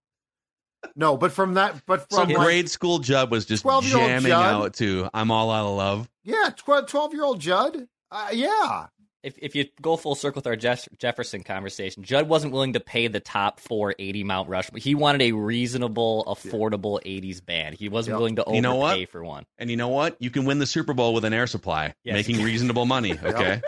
[0.96, 1.16] no.
[1.16, 4.54] But from that, but So from like, grade school Judd was just 12-year-old jamming Judd?
[4.54, 7.86] out to "I'm All Out of Love." yeah, 12 year old Judd.
[8.10, 8.86] Uh, yeah,
[9.28, 12.80] If if you go full circle with our Jeff- Jefferson conversation, Judd wasn't willing to
[12.80, 14.78] pay the top four 80 Mount Rushmore.
[14.78, 17.74] He wanted a reasonable, affordable 80s band.
[17.74, 18.18] He wasn't Yep.
[18.18, 19.08] willing to overpay You know what?
[19.10, 19.44] for one.
[19.58, 20.16] And you know what?
[20.18, 22.14] You can win the Super Bowl with an Air Supply, Yes.
[22.14, 23.12] making reasonable money.
[23.22, 23.60] Okay.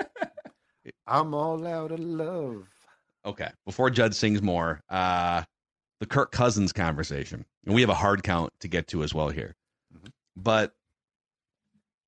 [1.06, 2.66] I'm all out of love.
[3.26, 3.50] Okay.
[3.66, 5.42] Before Judd sings more, uh,
[6.00, 9.28] the Kirk Cousins conversation, and we have a hard count to get to as well
[9.28, 9.54] here.
[10.36, 10.72] But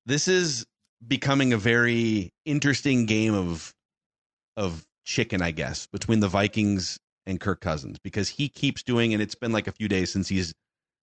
[0.07, 0.65] this is
[1.07, 3.73] becoming a very interesting game of
[4.57, 9.23] of chicken, I guess, between the Vikings and Kirk Cousins because he keeps doing, and
[9.23, 10.53] it's been like a few days since he's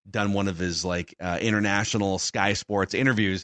[0.10, 3.44] done one of his like uh, international Sky Sports interviews.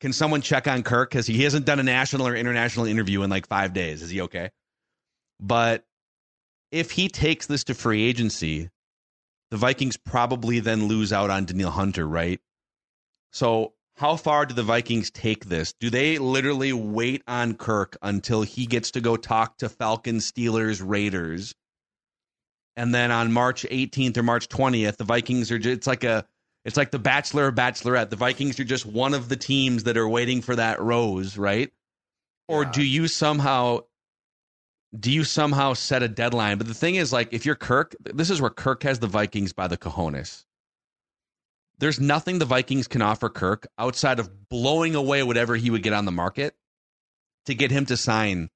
[0.00, 3.30] Can someone check on Kirk because he hasn't done a national or international interview in
[3.30, 4.02] like five days?
[4.02, 4.50] Is he okay?
[5.40, 5.84] But
[6.72, 8.68] if he takes this to free agency,
[9.50, 12.40] the Vikings probably then lose out on Danielle Hunter, right?
[13.32, 15.72] So how far do the Vikings take this?
[15.72, 20.82] Do they literally wait on Kirk until he gets to go talk to Falcons, Steelers,
[20.84, 21.54] Raiders?
[22.76, 26.26] And then on March 18th or March 20th, the Vikings are just, it's like a
[26.64, 28.08] it's like the Bachelor or Bachelorette.
[28.08, 31.70] The Vikings are just one of the teams that are waiting for that rose, right?
[32.48, 33.80] Or do you somehow
[34.98, 36.58] do you somehow set a deadline?
[36.58, 39.52] But the thing is, like, if you're Kirk, this is where Kirk has the Vikings
[39.52, 40.44] by the cojones.
[41.78, 45.92] There's nothing the Vikings can offer Kirk outside of blowing away whatever he would get
[45.92, 46.54] on the market
[47.46, 48.50] to get him to sign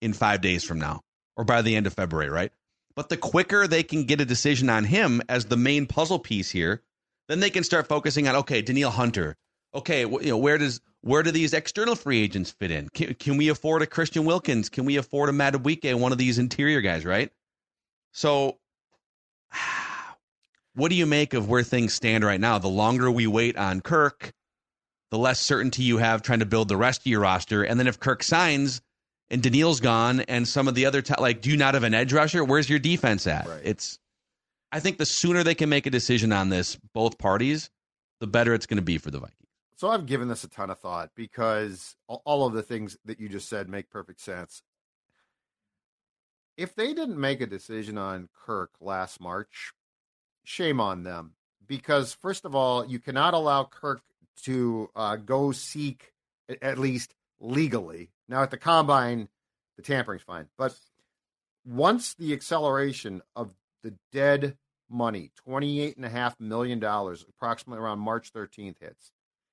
[0.00, 1.02] in five days from now
[1.36, 2.52] or by the end of February, right?
[2.94, 6.50] But the quicker they can get a decision on him as the main puzzle piece
[6.50, 6.82] here,
[7.28, 9.36] then they can start focusing on okay, Danielle Hunter.
[9.74, 12.88] Okay, you know where does where do these external free agents fit in?
[12.88, 14.68] Can, can we afford a Christian Wilkins?
[14.68, 17.30] Can we afford a Madubuike, one of these interior guys, right?
[18.12, 18.58] So,
[20.78, 22.58] what do you make of where things stand right now?
[22.58, 24.32] The longer we wait on Kirk,
[25.10, 27.64] the less certainty you have trying to build the rest of your roster.
[27.64, 28.80] And then if Kirk signs
[29.28, 31.94] and Danielle's gone and some of the other, t- like, do you not have an
[31.94, 32.44] edge rusher?
[32.44, 33.46] Where's your defense at?
[33.48, 33.60] Right.
[33.64, 33.98] It's,
[34.70, 37.70] I think the sooner they can make a decision on this, both parties,
[38.20, 39.34] the better it's going to be for the Vikings.
[39.76, 43.18] So I've given this a ton of thought because all- all of the things that
[43.18, 44.62] you just said make perfect sense.
[46.56, 49.72] If they didn't make a decision on Kirk last March,
[50.48, 51.32] shame on them.
[51.66, 54.00] Because first of all, you cannot allow Kirk
[54.44, 56.12] to uh, go seek
[56.62, 58.10] at least legally.
[58.28, 59.28] Now at the combine,
[59.76, 60.74] the tampering's fine, but
[61.66, 63.50] once the acceleration of
[63.82, 64.56] the dead
[64.88, 69.12] money, $28.5 million, approximately around March 13th, hits.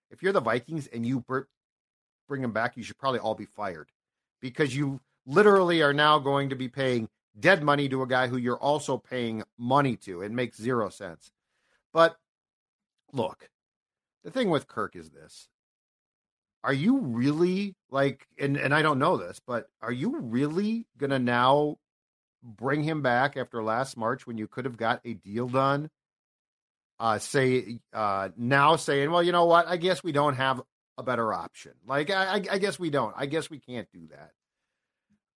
[0.09, 1.41] If you're the Vikings and you br-
[2.29, 3.89] bring him back, you should probably all be fired
[4.41, 8.37] because you literally are now going to be paying dead money to a guy who
[8.37, 10.21] you're also paying money to.
[10.21, 11.31] It makes zero sense.
[11.93, 12.15] But
[13.13, 13.49] look,
[14.23, 15.47] the thing with Kirk is this.
[16.63, 21.19] Are you really like and and I don't know this, but are you really to
[21.19, 21.77] now
[22.41, 25.89] bring him back after last March when you could have got a deal done?
[26.99, 29.67] Uh, say uh, now saying, well, you know what?
[29.67, 30.61] I guess we don't have
[30.97, 31.73] a better option.
[31.85, 33.13] Like, I, I, I guess we don't.
[33.17, 34.31] I guess we can't do that.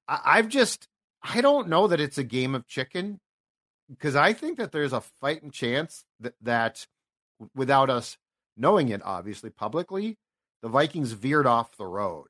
[0.08, 0.88] I, I've just,
[1.22, 3.20] I don't know that it's a game of chicken
[3.90, 6.86] because I think that there's a fighting chance that, that
[7.56, 8.18] without us
[8.56, 10.18] knowing it, obviously publicly,
[10.62, 12.28] the Vikings veered off the road.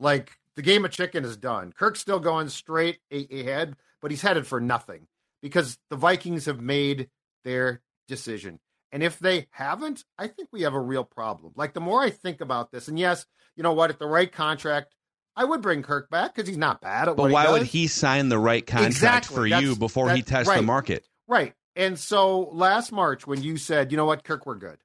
[0.00, 1.72] Like the game of chicken is done.
[1.72, 5.06] Kirk's still going straight ahead, but he's headed for nothing
[5.42, 7.08] because the Vikings have made
[7.44, 8.58] their decision.
[8.92, 11.52] And if they haven't, I think we have a real problem.
[11.56, 14.30] Like the more I think about this, and yes, you know what, at the right
[14.30, 14.94] contract,
[15.36, 17.62] I would bring Kirk back because he's not bad at But what he why would
[17.62, 19.34] he sign the right contract Exactly.
[19.34, 21.06] for That's- you before he tests the market?
[21.26, 21.54] Right.
[21.74, 24.78] And so last March, when you said, you know what, Kirk, we're good,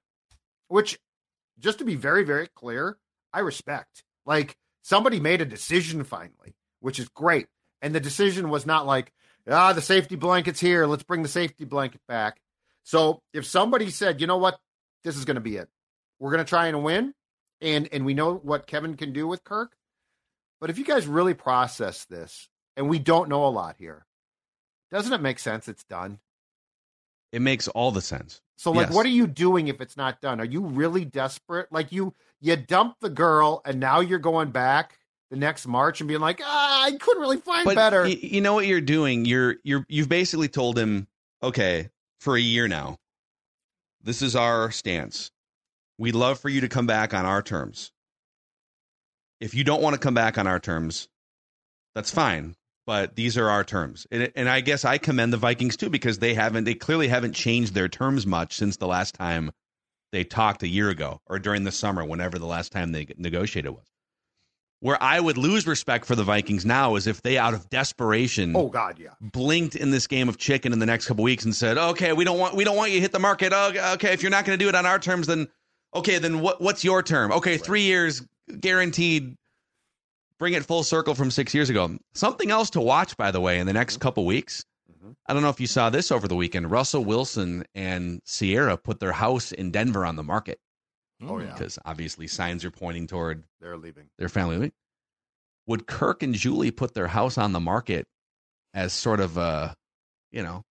[0.69, 0.97] which,
[1.59, 2.97] just to be very, very clear,
[3.33, 4.03] I respect.
[4.25, 7.47] Like somebody made a decision finally, which is great.
[7.81, 9.11] And the decision was not like,
[9.49, 10.85] ah, the safety blanket's here.
[10.85, 12.39] Let's bring the safety blanket back.
[12.83, 14.57] So if somebody said, you know what,
[15.03, 15.67] this is going to be it,
[16.19, 17.13] we're going to try and win,
[17.61, 19.75] and and we know what Kevin can do with Kirk.
[20.59, 24.05] But if you guys really process this, and we don't know a lot here,
[24.91, 25.67] doesn't it make sense?
[25.67, 26.19] It's done.
[27.31, 28.41] It makes all the sense.
[28.57, 28.95] So like Yes.
[28.95, 30.39] what are you doing if it's not done?
[30.39, 31.71] Are you really desperate?
[31.71, 34.97] Like you you dumped the girl and now you're going back
[35.29, 38.03] the next March and being like, ah, I couldn't really find but better.
[38.03, 39.25] y- you know what you're doing?
[39.25, 41.07] You're you're you've basically told him,
[41.43, 41.89] okay,
[42.19, 42.97] for a year now,
[44.01, 45.29] this is our stance.
[45.99, 47.91] We'd love for you to come back on our terms.
[49.39, 51.07] If you don't want to come back on our terms,
[51.95, 52.55] that's fine.
[52.85, 56.19] But these are our terms, and, and I guess I commend the Vikings too because
[56.19, 59.51] they haven't, they clearly haven't changed their terms much since the last time
[60.13, 63.71] they talked a year ago or during the summer, whenever the last time they negotiated
[63.71, 63.83] was.
[64.79, 68.55] Where I would lose respect for the Vikings now is if they, out of desperation,
[68.55, 71.53] oh God, yeah, blinked in this game of chicken in the next couple weeks and
[71.53, 73.51] said, "Okay, we don't want we don't want you to hit the market.
[73.53, 75.47] Oh, okay, if you're not going to do it on our terms, then
[75.93, 77.31] okay, then what what's your term?
[77.33, 78.21] Okay, three years
[78.59, 79.35] guaranteed.
[80.39, 81.97] Bring it full circle from six years ago.
[82.13, 84.01] Something else to watch, by the way, in the next mm-hmm.
[84.03, 84.63] couple weeks.
[84.91, 85.11] Mm-hmm.
[85.25, 86.69] I don't know if you saw this over the weekend.
[86.69, 90.59] Russell Wilson and Sierra put their house in Denver on the market.
[91.23, 94.09] Oh yeah, because obviously signs are pointing toward they're leaving.
[94.19, 94.57] their family.
[94.57, 94.71] leaving.
[95.65, 98.05] Would Kirk and Julie put their house on the market
[98.75, 99.75] as sort of a
[100.31, 100.63] you know,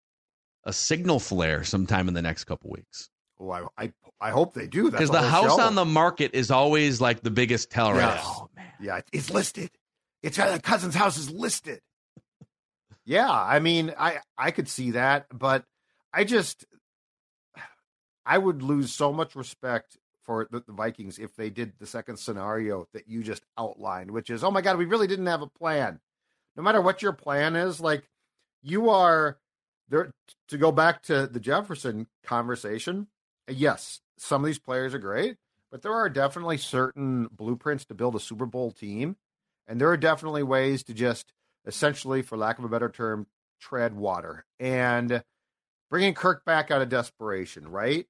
[0.63, 3.09] a signal flare sometime in the next couple weeks.
[3.39, 4.85] Oh, I, I, I hope they do.
[4.85, 4.91] That.
[4.91, 5.61] Because the house show.
[5.61, 8.15] on the market is always like the biggest tell, right?
[8.15, 8.25] Yes.
[8.25, 9.69] Oh man, yeah, it's listed.
[10.23, 11.81] It's uh, Cousins' house is listed.
[13.05, 15.63] yeah, I mean, I I could see that, but
[16.11, 16.65] I just
[18.25, 22.17] I would lose so much respect for the, the, Vikings if they did the second
[22.17, 25.47] scenario that you just outlined, which is, oh my God, we really didn't have a
[25.47, 26.01] plan.
[26.57, 28.03] No matter what your plan is, like
[28.61, 29.37] you are
[29.87, 30.11] there
[30.49, 33.07] to go back to the Jefferson conversation.
[33.47, 35.37] Yes, some of these players are great,
[35.71, 39.15] but there are definitely certain blueprints to build a Super Bowl team.
[39.67, 41.33] And there are definitely ways to just
[41.65, 43.27] essentially, for lack of a better term,
[43.59, 44.45] tread water.
[44.59, 45.23] And
[45.89, 48.07] bringing Kirk back out of desperation, right?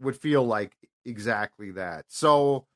[0.00, 0.72] Would feel like
[1.04, 2.06] exactly that.
[2.08, 2.66] So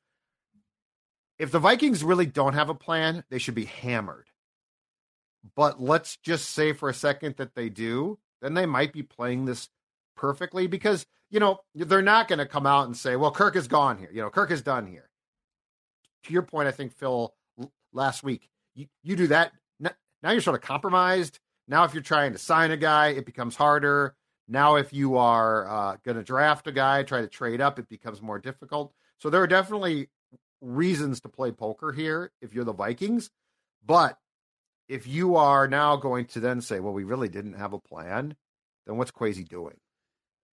[1.38, 4.28] if the Vikings really don't have a plan, they should be hammered.
[5.54, 9.44] But let's just say for a second that they do, then they might be playing
[9.44, 9.68] this
[10.16, 13.68] perfectly because, you know, they're not going to come out and say, well, Kirk is
[13.68, 14.10] gone here.
[14.12, 15.08] You know, Kirk is done here.
[16.24, 17.34] To your point, I think, Phil,
[17.92, 19.52] last week, you, you do that.
[20.22, 21.38] Now you're sort of compromised.
[21.68, 24.16] Now, if you're trying to sign a guy, it becomes harder.
[24.48, 27.88] Now, if you are uh, going to draft a guy, try to trade up, it
[27.88, 28.92] becomes more difficult.
[29.18, 30.08] So there are definitely
[30.60, 33.30] reasons to play poker here if you're the Vikings.
[33.84, 34.18] But
[34.88, 38.36] if you are now going to then say, well, we really didn't have a plan,
[38.86, 39.76] then what's Kwesi doing?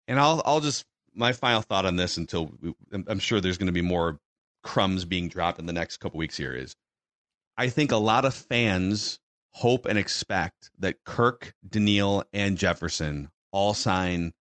[0.07, 2.73] And I'll I'll just my final thought on this until we,
[3.07, 4.19] I'm sure there's going to be more
[4.63, 6.75] crumbs being dropped in the next couple weeks here is
[7.57, 9.19] I think a lot of fans
[9.51, 14.31] hope and expect that Kirk, Danielle, and Jefferson all sign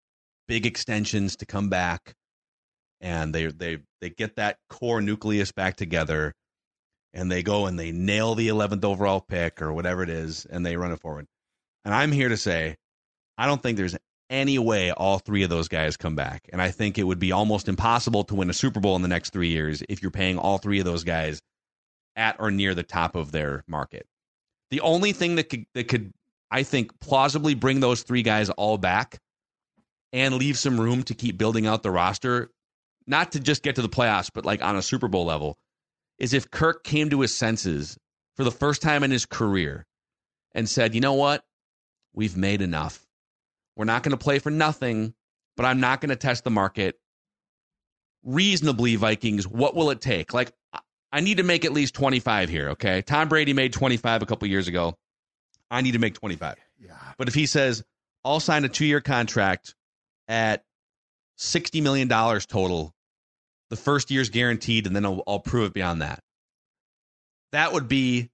[0.49, 2.15] big extensions to come back
[3.01, 6.33] and they they they get that core nucleus back together
[7.13, 10.65] and they go and they nail the 11th overall pick or whatever it is and
[10.65, 11.27] they run it forward.
[11.85, 12.77] And I'm here to say
[13.37, 13.97] I don't think there's
[14.33, 16.49] any way all three of those guys come back.
[16.53, 19.09] And I think it would be almost impossible to win a Super Bowl in the
[19.09, 21.41] next 3 years if you're paying all three of those guys
[22.17, 24.07] at or near the top of their market.
[24.71, 26.13] The only thing that could that could
[26.51, 29.19] I think plausibly bring those three guys all back
[30.13, 32.51] and leave some room to keep building out the roster,
[33.07, 35.57] not to just get to the playoffs, but like on a Super Bowl level,
[36.19, 37.97] is if Kirk came to his senses
[38.37, 39.87] for the first time in his career
[40.55, 41.43] and said, you know what?
[42.15, 43.02] We've made enough.
[43.77, 45.15] We're not going to play for nothing,
[45.57, 46.99] but I'm not going to test the market.
[48.25, 50.33] Reasonably, Vikings, what will it take?
[50.33, 50.53] Like,
[51.13, 53.03] I need to make at least 25 here, okay?
[53.03, 54.97] Tom Brady made 25 a couple years ago.
[55.71, 56.57] I need to make 25.
[56.81, 56.93] Yeah.
[57.19, 57.83] But if he says,
[58.25, 59.75] I'll sign a two year contract
[60.29, 60.65] at
[61.39, 62.95] $60 million total,
[63.71, 66.21] the first year's guaranteed, and then I'll, I'll prove it beyond that.
[67.53, 68.31] That would be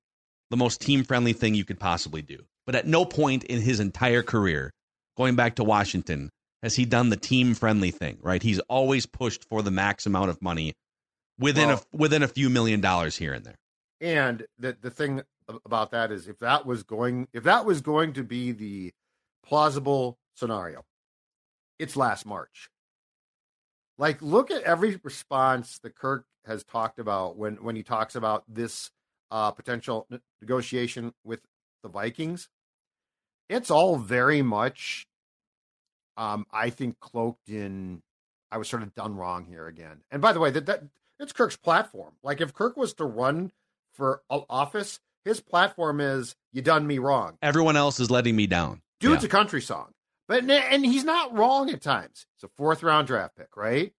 [0.50, 2.44] the most team friendly thing you could possibly do.
[2.66, 4.72] But at no point in his entire career,
[5.18, 6.30] going back to Washington,
[6.62, 8.42] has he done the team friendly thing, right?
[8.42, 10.74] He's always pushed for the max amount of money
[11.38, 13.58] within well, a within a few million dollars here and there.
[14.00, 15.22] And the the thing
[15.64, 18.92] about that is if that was going if that was going to be the
[19.44, 20.84] plausible scenario,
[21.78, 22.70] it's last March.
[23.98, 28.44] Like look at every response that Kirk has talked about when when he talks about
[28.48, 28.90] this
[29.30, 30.06] uh, potential
[30.40, 31.40] negotiation with
[31.82, 32.48] the Vikings.
[33.48, 35.07] It's all very much,
[36.18, 38.02] um, I think, cloaked in.
[38.50, 40.02] I was sort of done wrong here again.
[40.10, 40.82] And by the way, that that
[41.18, 42.14] it's Kirk's platform.
[42.22, 43.52] Like if Kirk was to run
[43.94, 48.82] for office, his platform is "You done me wrong." Everyone else is letting me down.
[49.00, 49.28] Dude's yeah.
[49.28, 49.92] a country song,
[50.26, 52.26] but and he's not wrong at times.
[52.34, 53.92] It's a fourth round draft pick, right?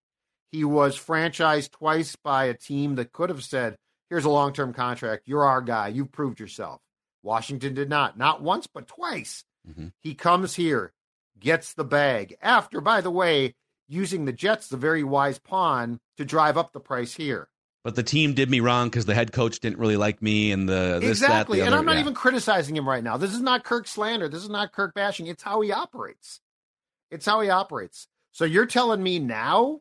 [0.52, 3.78] He was franchised twice by a team that could have said,
[4.10, 5.24] "Here's a long term contract.
[5.26, 5.88] You're our guy.
[5.88, 6.82] You've proved yourself."
[7.22, 9.44] Washington did not, not once but twice.
[9.70, 9.88] Mm-hmm.
[10.00, 10.94] He comes here,
[11.40, 12.36] gets the bag.
[12.42, 13.56] After, by the way,
[13.88, 17.50] using the Jets, the very wise pawn, to drive up the price here
[17.84, 20.68] but the team did me wrong because the head coach didn't really like me and
[20.68, 21.60] the this, exactly.
[21.60, 22.02] That, the and other, I'm not yeah.
[22.02, 23.18] even criticizing him right now.
[23.18, 24.28] This is not Kirk slander.
[24.28, 25.28] This is not Kirk bashing.
[25.28, 26.42] It's how he operates.
[27.10, 28.08] It's how he operates.
[28.32, 29.80] So you're telling me now,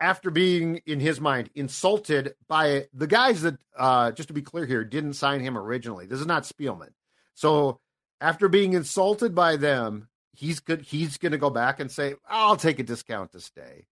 [0.00, 4.64] after being in his mind insulted by the guys that, uh, just to be clear
[4.64, 6.06] here, didn't sign him originally.
[6.06, 6.90] This is not Spielman.
[7.34, 7.80] So
[8.20, 10.82] after being insulted by them, he's good.
[10.82, 13.86] He's going to go back and say, "I'll take a discount to stay."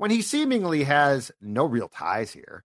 [0.00, 2.64] when he seemingly has no real ties here.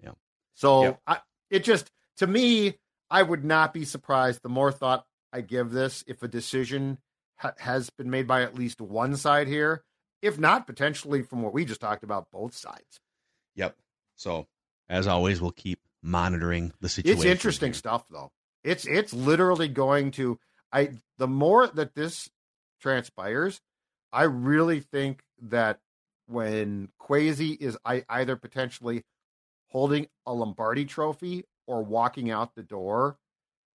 [0.00, 0.12] Yeah.
[0.54, 1.00] So yep.
[1.04, 1.18] I,
[1.50, 2.78] it just to me,
[3.10, 4.42] I would not be surprised.
[4.42, 6.98] The more thought I give this, if a decision
[7.38, 9.82] ha- has been made by at least one side here,
[10.22, 13.00] if not potentially from what we just talked about, both sides.
[13.56, 13.74] Yep.
[14.14, 14.46] So
[14.88, 17.18] as always, we'll keep monitoring the situation.
[17.18, 17.78] It's interesting here.
[17.78, 18.30] stuff, though.
[18.62, 20.38] It's it's literally going to.
[20.72, 22.30] I the more that this
[22.80, 23.60] transpires,
[24.12, 25.80] I really think that
[26.26, 29.02] when Kwesi is I either potentially
[29.68, 33.16] holding a Lombardi trophy or walking out the door,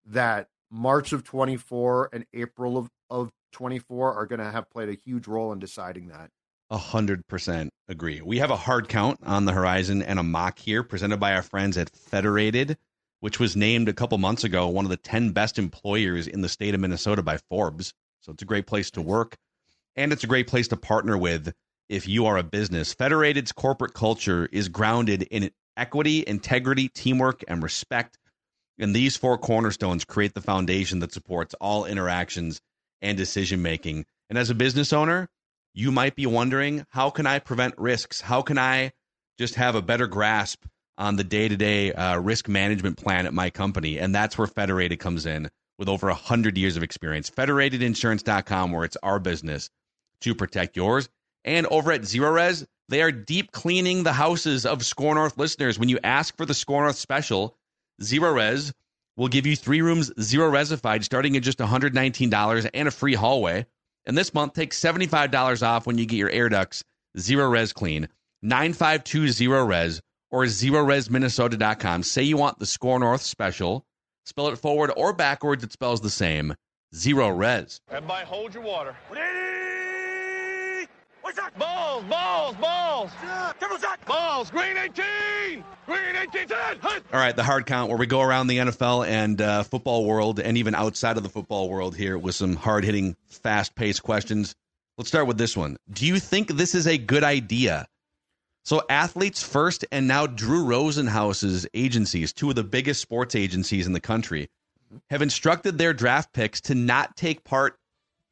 [0.05, 4.93] that March of 24 and April of, of 24 are going to have played a
[4.93, 6.29] huge role in deciding that.
[6.69, 8.21] A hundred percent agree.
[8.21, 11.41] We have a hard count on the horizon and a mock here presented by our
[11.41, 12.77] friends at Federated,
[13.21, 16.49] which was named a couple months ago one of the 10 best employers in the
[16.49, 17.93] state of Minnesota by Forbes.
[18.21, 19.37] So it's a great place to work
[19.95, 21.53] and it's a great place to partner with
[21.89, 22.93] if you are a business.
[22.93, 28.17] Federated's corporate culture is grounded in equity, integrity, teamwork, and respect.
[28.79, 32.61] And these four cornerstones create the foundation that supports all interactions
[33.01, 34.05] and decision making.
[34.29, 35.29] And as a business owner,
[35.73, 38.21] you might be wondering how can I prevent risks?
[38.21, 38.91] How can I
[39.39, 40.65] just have a better grasp
[40.97, 43.97] on the day to day risk management plan at my company?
[43.97, 47.29] And that's where Federated comes in with over 100 years of experience.
[47.29, 49.69] Federatedinsurance.com, where it's our business
[50.21, 51.09] to protect yours.
[51.43, 55.77] And over at Zerorez, they are deep cleaning the houses of Score North listeners.
[55.77, 57.57] When you ask for the Score North special,
[58.01, 58.71] Zerorez
[59.15, 63.65] will give you three rooms, zero resified, starting at just $119 and a free hallway.
[64.05, 66.83] And this month, take $75 off when you get your air ducts
[67.17, 68.07] Zerorez clean.
[68.43, 72.03] 9520 res or zerorezminnesota.com.
[72.03, 73.85] Say you want the Score North special.
[74.27, 76.53] Spell it forward or backwards, it spells the same.
[76.93, 77.79] Zerorez.
[77.89, 78.93] Everybody hold your water.
[79.09, 80.85] Ready?
[81.21, 81.57] What's that?
[81.57, 83.11] Balls, balls, balls.
[83.57, 84.05] Triple shot.
[84.05, 84.51] Balls.
[84.51, 85.63] Green 18.
[85.85, 86.51] Green 18.
[87.13, 90.41] All right, the hard count where we go around the NFL and uh, football world
[90.41, 94.55] and even outside of the football world here with some hard hitting, fast paced questions.
[94.97, 95.77] Let's start with this one.
[95.89, 97.87] Do you think this is a good idea?
[98.67, 103.93] So, Athletes First and now Drew Rosenhaus's agencies, two of the biggest sports agencies in
[103.93, 104.49] the country,
[105.09, 107.79] have instructed their draft picks to not take part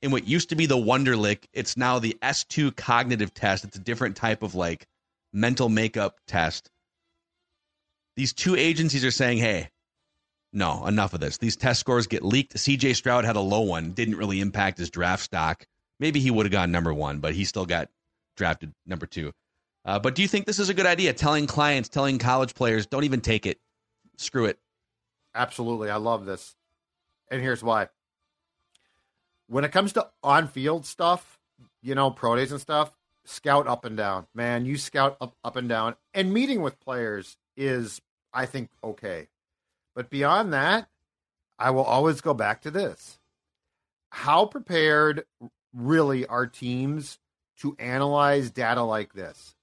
[0.02, 1.46] in what used to be the Wonderlic.
[1.54, 3.64] It's now the S2 cognitive test.
[3.64, 4.88] It's a different type of like
[5.32, 6.70] mental makeup test.
[8.18, 9.70] These two agencies are saying, hey,
[10.52, 11.38] no, enough of this.
[11.38, 12.56] These test scores get leaked.
[12.58, 15.66] CJ Stroud had a low one, didn't really impact his draft stock.
[15.98, 17.88] Maybe he would have gone number one, but he still got
[18.36, 19.32] drafted number two.
[19.86, 21.14] Uh, but do you think this is a good idea?
[21.14, 23.60] Telling clients, telling college players, don't even take it.
[24.18, 24.58] Screw it.
[25.36, 25.90] Absolutely.
[25.90, 26.56] I love this.
[27.30, 27.90] And here's why.
[29.48, 31.40] When it comes to on field stuff,
[31.84, 32.92] you know, pro days and stuff,
[33.26, 34.26] scout up and down.
[34.34, 35.96] Man, you scout up, up and down.
[36.14, 38.02] And meeting with players is,
[38.34, 39.28] I think, okay.
[39.94, 40.88] But beyond that,
[41.60, 43.20] I will always go back to this.
[44.10, 45.26] How prepared
[45.74, 47.20] really are teams
[47.60, 49.55] to analyze data like this?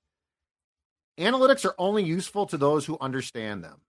[1.18, 3.80] Analytics are only useful to those who understand them.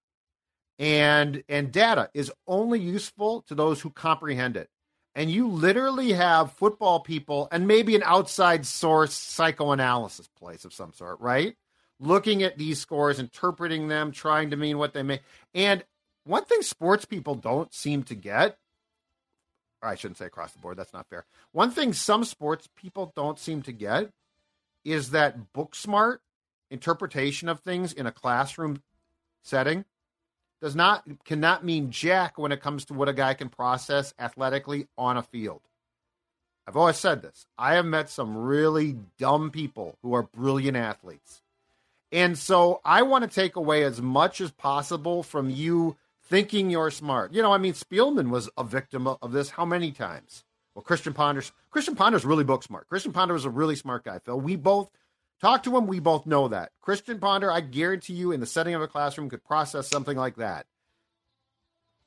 [0.80, 4.69] And and data is only useful to those who comprehend it.
[5.15, 10.91] And you literally have football people and maybe an outside source psychoanalysis place of some
[10.91, 11.55] sort, right?
[11.99, 15.19] Looking at these scores, interpreting them, trying to mean what they mean.
[15.53, 15.84] And
[16.26, 18.57] one thing sports people don't seem to get,
[19.84, 21.26] or I shouldn't say across the board, that's not fair.
[21.51, 24.09] One thing some sports people don't seem to get
[24.84, 26.21] is that book smart
[26.74, 28.82] interpretation of things in a classroom
[29.43, 29.86] setting
[30.61, 34.88] does not cannot mean jack when it comes to what a guy can process athletically
[34.97, 35.61] on a field.
[36.65, 37.45] I've always said this.
[37.57, 41.41] I have met some really dumb people who are brilliant athletes.
[42.11, 46.91] And so I want to take away as much as possible from you thinking you're
[46.91, 47.34] smart.
[47.34, 50.43] You know, I mean, Spielman was a victim of this how many times?
[50.74, 52.88] Well, Christian Ponder's Christian Ponder's really book smart.
[52.88, 54.39] Christian Ponder was a really smart guy, Phil.
[54.39, 54.89] We both
[55.43, 55.85] talk to him.
[55.85, 56.71] We both know that.
[56.81, 60.37] Christian Ponder, I guarantee you, in the setting of a classroom, could process something like
[60.37, 60.65] that.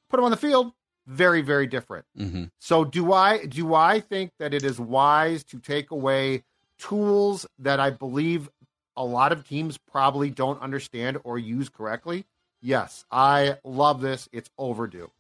[0.09, 0.73] Put him on the field,
[1.07, 2.07] very, very different.
[2.19, 2.45] Mm-hmm.
[2.59, 6.45] So do I do I think that it is wise to take away
[6.79, 8.49] tools that I believe
[8.97, 12.25] a lot of teams probably don't understand or use correctly?
[12.63, 14.29] Yes, I love this.
[14.33, 15.11] It's overdue.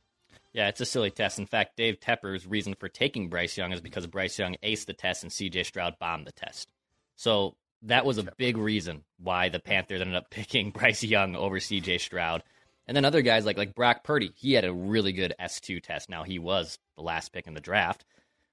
[0.53, 1.39] Yeah, it's a silly test.
[1.39, 4.95] In fact, Dave Tepper's reason for taking Bryce Young is because Bryce Young aced the
[4.95, 6.69] test and CJ Stroud bombed the test.
[7.15, 11.59] So that was a big reason why the Panthers ended up picking Bryce Young over
[11.59, 12.43] CJ Stroud.
[12.89, 16.09] And then other guys like like Brock Purdy, he had a really good S2 test.
[16.09, 18.05] Now he was the last pick in the draft.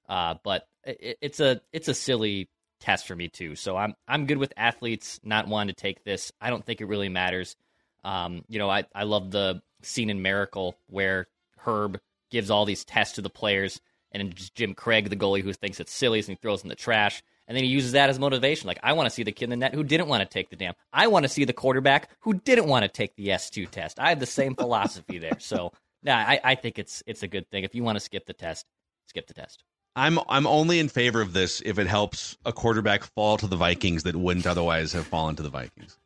[0.08, 2.48] Uh, but it, it's a it's a silly
[2.80, 3.54] test for me too.
[3.54, 6.32] So I'm I'm good with athletes not wanting to take this.
[6.40, 7.56] I don't think it really matters.
[8.02, 11.98] Um, you know, I, I love the scene in Miracle where Herb
[12.30, 13.80] gives all these tests to the players,
[14.12, 16.68] and then just Jim Craig, the goalie, who thinks it's silly, and he throws in
[16.68, 17.22] the trash.
[17.46, 18.66] And then he uses that as motivation.
[18.66, 20.50] Like, I want to see the kid in the net who didn't want to take
[20.50, 20.74] the damn.
[20.92, 24.00] I want to see the quarterback who didn't want to take the S2 test.
[24.00, 25.38] I have the same philosophy there.
[25.38, 25.72] So,
[26.02, 27.64] yeah, I, I think it's it's a good thing.
[27.64, 28.66] If you want to skip the test,
[29.06, 29.62] skip the test.
[29.96, 33.56] I'm I'm only in favor of this if it helps a quarterback fall to the
[33.56, 35.98] Vikings that wouldn't otherwise have fallen to the Vikings.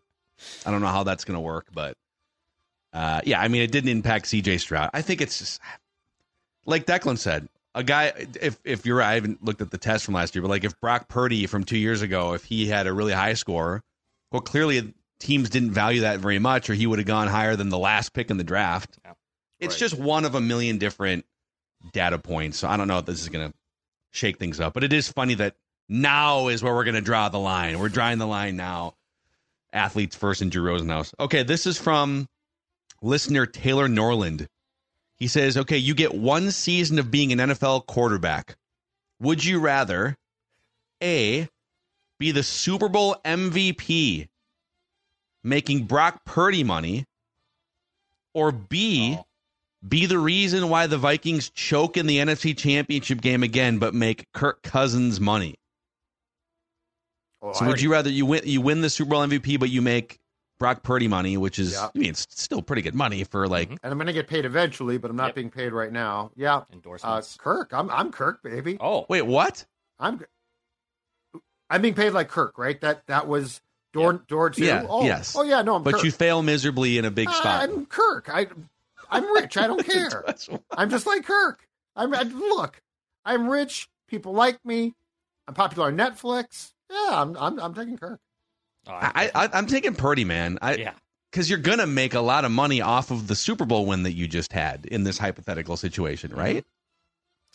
[0.66, 1.96] I don't know how that's going to work, but
[2.92, 4.58] uh, yeah, I mean, it didn't impact C.J.
[4.58, 4.90] Stroud.
[4.92, 5.60] I think it's just
[6.64, 7.48] like Declan said.
[7.78, 10.48] A guy, if if you're, I haven't looked at the test from last year, but
[10.48, 13.82] like if Brock Purdy from two years ago, if he had a really high score,
[14.32, 17.68] well, clearly teams didn't value that very much, or he would have gone higher than
[17.68, 18.98] the last pick in the draft.
[19.04, 19.12] Yeah.
[19.60, 19.78] It's Right.
[19.80, 21.24] just one of a million different
[21.92, 22.58] data points.
[22.58, 23.54] So I don't know if this is going to
[24.10, 25.54] shake things up, but it is funny that
[25.88, 27.78] now is where we're going to draw the line.
[27.78, 28.94] We're drawing the line now.
[29.72, 31.12] Athletes first and Drew Rosenhaus.
[31.20, 32.26] Okay, this is from
[33.02, 34.48] listener Taylor Norland.
[35.18, 38.56] He says, okay, you get one season of being an NFL quarterback.
[39.20, 40.16] Would you rather
[41.02, 41.48] A,
[42.18, 44.28] be the Super Bowl MVP,
[45.42, 47.04] making Brock Purdy money,
[48.32, 49.26] or B, oh.
[49.86, 54.30] be the reason why the Vikings choke in the NFC Championship game again, but make
[54.32, 55.56] Kirk Cousins money?
[57.42, 59.82] Oh, So would you rather you win you win the Super Bowl MVP, but you
[59.82, 60.18] make
[60.58, 61.88] Brock Purdy money, which is Yeah.
[61.94, 64.44] I mean it's still pretty good money for like and I'm going to get paid
[64.44, 65.34] eventually, but I'm not Yep.
[65.36, 66.30] being paid right now.
[66.36, 67.36] Yeah, uh, Endorsements.
[67.36, 67.70] Kirk.
[67.72, 68.76] I'm I'm Kirk, baby.
[68.80, 69.64] oh, wait what?
[69.98, 70.20] I'm
[71.70, 72.80] I'm being paid like Kirk, right?
[72.80, 73.60] That that was
[73.92, 74.64] door door two.
[74.64, 75.34] Yeah, oh, yes.
[75.36, 76.04] Oh yeah, no, I'm But Kirk.
[76.04, 77.62] you fail miserably in a big spot.
[77.68, 78.28] I'm Kirk.
[78.32, 78.46] I
[79.10, 79.56] I'm rich.
[79.56, 80.24] I don't care.
[80.76, 81.66] I'm just like Kirk.
[81.94, 82.80] I'm I, look.
[83.24, 83.88] I'm rich.
[84.08, 84.94] People like me.
[85.46, 86.72] I'm popular on Netflix.
[86.90, 88.20] Yeah, I'm I'm, I'm taking Kirk.
[88.88, 90.58] Oh, I, I I'm taking Purdy, man.
[90.62, 90.92] I yeah.
[91.30, 94.12] because you're gonna make a lot of money off of the Super Bowl win that
[94.14, 96.38] you just had in this hypothetical situation, Mm-hmm.
[96.40, 96.64] right?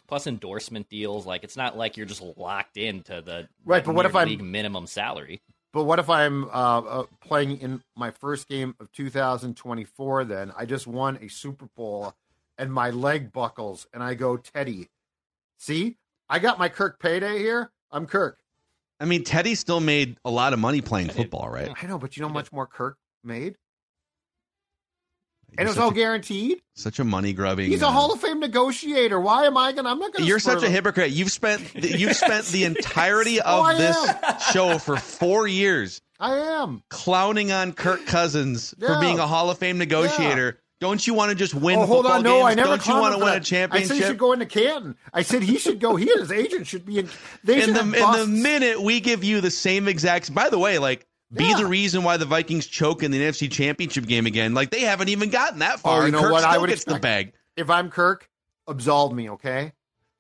[0.08, 1.26] Plus endorsement deals.
[1.26, 4.52] Like it's not like you're just locked into the Right, but what near if I'm-
[4.52, 5.42] minimum salary?
[5.72, 6.48] But what if I'm uh,
[6.82, 10.26] uh, playing in my first game of 2024?
[10.26, 12.14] Then I just won a Super Bowl,
[12.60, 14.90] and my leg buckles, and I go Teddy.
[15.58, 15.98] See,
[16.30, 17.72] I got my Kirk payday here.
[17.92, 18.38] I'm Kirk.
[19.04, 21.70] I mean, Teddy still made a lot of money playing football, right?
[21.82, 23.58] I know, but you know how much more Kirk made,
[25.58, 26.62] and it was all a, guaranteed.
[26.76, 27.70] such a money grubbing.
[27.70, 29.20] He's a uh, Hall of Fame negotiator.
[29.20, 29.90] Why am I gonna?
[29.90, 30.26] I'm not gonna.
[30.26, 31.12] You're spur such a hypocrite.
[31.12, 36.38] You've spent you've spent the entirety Oh, of I this show for four years I
[36.38, 36.82] am.
[36.90, 40.62] clowning on Kirk Cousins for being a Hall of Fame negotiator.
[40.84, 42.24] Don't you want to just win oh, hold football on.
[42.24, 42.46] No, games?
[42.46, 42.70] I never.
[42.72, 43.86] Don't you want to win a championship?
[43.86, 44.98] I said he should go into Canton.
[45.14, 45.96] I said he should go.
[45.96, 47.10] He and his agent should be in.
[47.42, 50.36] They in the in the minute we give you the same exact.
[50.36, 51.56] By the way, like be Yeah.
[51.56, 54.54] the reason why the Vikings choke in the NFC Championship game again.
[54.54, 56.02] Like they haven't even gotten that oh, far.
[56.02, 56.44] Oh, you know Kirk what?
[56.44, 57.32] I would gets the bag.
[57.56, 58.30] If I'm Kirk,
[58.68, 59.72] absolve me, okay?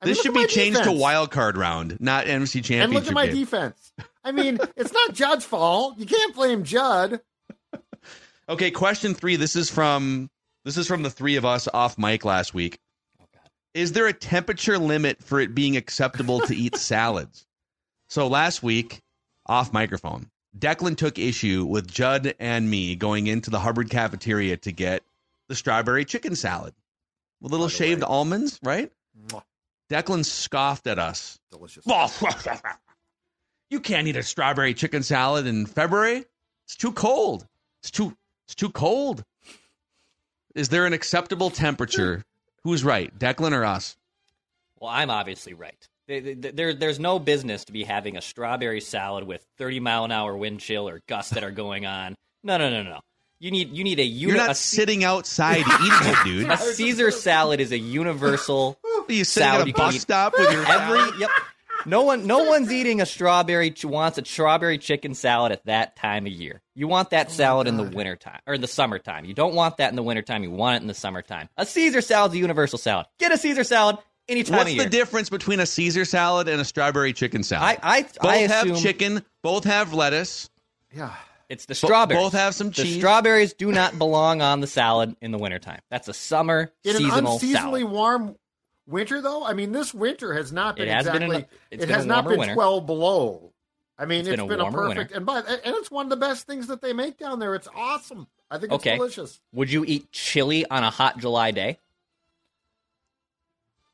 [0.01, 1.01] I This look should be changed to defense.
[1.01, 2.83] wild card round, not NFC Championship.
[2.85, 3.35] And look at my game.
[3.35, 3.91] defense.
[4.23, 5.99] I mean, it's not Judd's fault.
[5.99, 7.19] You can't blame Judd.
[8.47, 9.35] Okay, question three.
[9.35, 10.29] This is from
[10.63, 12.79] this is from the three of us off mic last week.
[13.19, 13.25] Oh,
[13.73, 17.45] is there a temperature limit for it being acceptable to eat salads?
[18.07, 19.01] So last week,
[19.45, 24.71] off microphone, Declan took issue with Judd and me going into the Hubbard cafeteria to
[24.71, 25.03] get
[25.47, 26.73] the strawberry chicken salad
[27.41, 28.91] with little shaved almonds, right?
[29.27, 29.43] Mwah.
[29.89, 31.39] Declan scoffed at us.
[31.51, 31.85] Delicious.
[33.69, 36.25] You can't eat a strawberry chicken salad in February.
[36.65, 37.45] It's too cold.
[37.81, 38.15] It's too
[38.47, 39.23] it's too cold.
[40.55, 42.23] Is there an acceptable temperature?
[42.63, 43.95] Who's right, Declan or us?
[44.79, 45.75] Well, I'm obviously right.
[46.07, 50.05] There- There, there- there's no business to be having a strawberry salad with 30 mile
[50.05, 52.15] an hour wind chill or gusts that are going on.
[52.43, 52.99] No, no, no, no.
[53.39, 56.49] You need you need a You're not sitting outside eating it, dude.
[56.49, 60.49] a Caesar salad is a universal Are you sitting salad at a bus stop with
[60.51, 61.29] your every yep.
[61.85, 66.25] No one no one's eating a strawberry wants a strawberry chicken salad at that time
[66.25, 66.61] of year.
[66.75, 69.25] You want that oh salad in the wintertime or in the summertime.
[69.25, 70.43] You don't want that in the wintertime.
[70.43, 71.49] You want it in the summertime.
[71.57, 73.05] A Caesar salad's a universal salad.
[73.19, 73.97] Get a Caesar salad
[74.29, 77.79] any time What's of the difference between a Caesar salad and a strawberry chicken salad?
[77.83, 79.25] I I, both I have assume chicken.
[79.41, 80.49] Both have lettuce.
[80.93, 81.13] Yeah.
[81.49, 82.23] It's the strawberries.
[82.23, 82.97] both have some The cheese.
[82.97, 85.81] strawberries do not belong on the salad in the wintertime.
[85.91, 87.93] That's a summer In an seasonal unseasonably salad.
[87.93, 88.35] warm
[88.87, 91.37] winter, though, I mean, this winter has not been It has been exactly.
[91.37, 92.53] an- it's it been has a not been winter.
[92.55, 93.53] 12 below.
[93.97, 95.15] I mean, It's it's been a been a warmer perfect, winter.
[95.15, 97.53] and by and it's one of the best things that they make down there.
[97.55, 98.27] It's awesome.
[98.49, 98.95] I think it's Okay.
[98.97, 99.39] delicious.
[99.53, 101.77] Would you eat chili on a hot July day?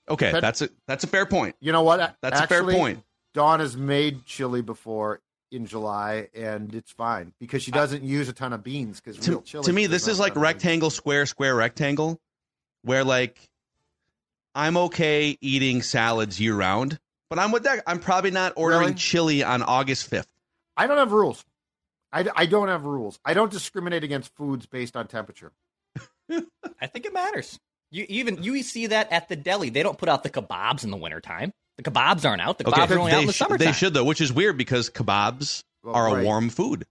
[0.10, 1.56] Okay, But- that's a that's a fair point.
[1.60, 2.16] You know what?
[2.22, 3.04] That's a fair point.
[3.34, 5.22] Dawn has made chili before
[5.52, 9.00] in July, and it's fine because she doesn't use a ton of beans.
[9.02, 10.56] Because to, real chili to me this is like have a ton of beans.
[10.56, 12.20] rectangle square square rectangle
[12.84, 13.49] where like
[14.56, 18.94] i'm okay eating salads year round but i'm with that i'm probably not ordering Really?
[18.96, 20.26] chili on august 5th
[20.78, 21.44] I don't have rules.
[22.14, 23.20] I, I don't have rules.
[23.26, 25.52] I don't discriminate against foods based on temperature.
[26.32, 27.60] I think it matters.
[27.92, 29.70] You even you see that at the deli.
[29.72, 31.52] They don't put out the kebabs in the wintertime.
[31.78, 32.60] The kebabs aren't out.
[32.60, 33.66] The kebabs Okay, are only out in the sh- summertime.
[33.68, 36.22] they should though, which is weird because kebabs Well, are right.
[36.22, 36.86] a warm food.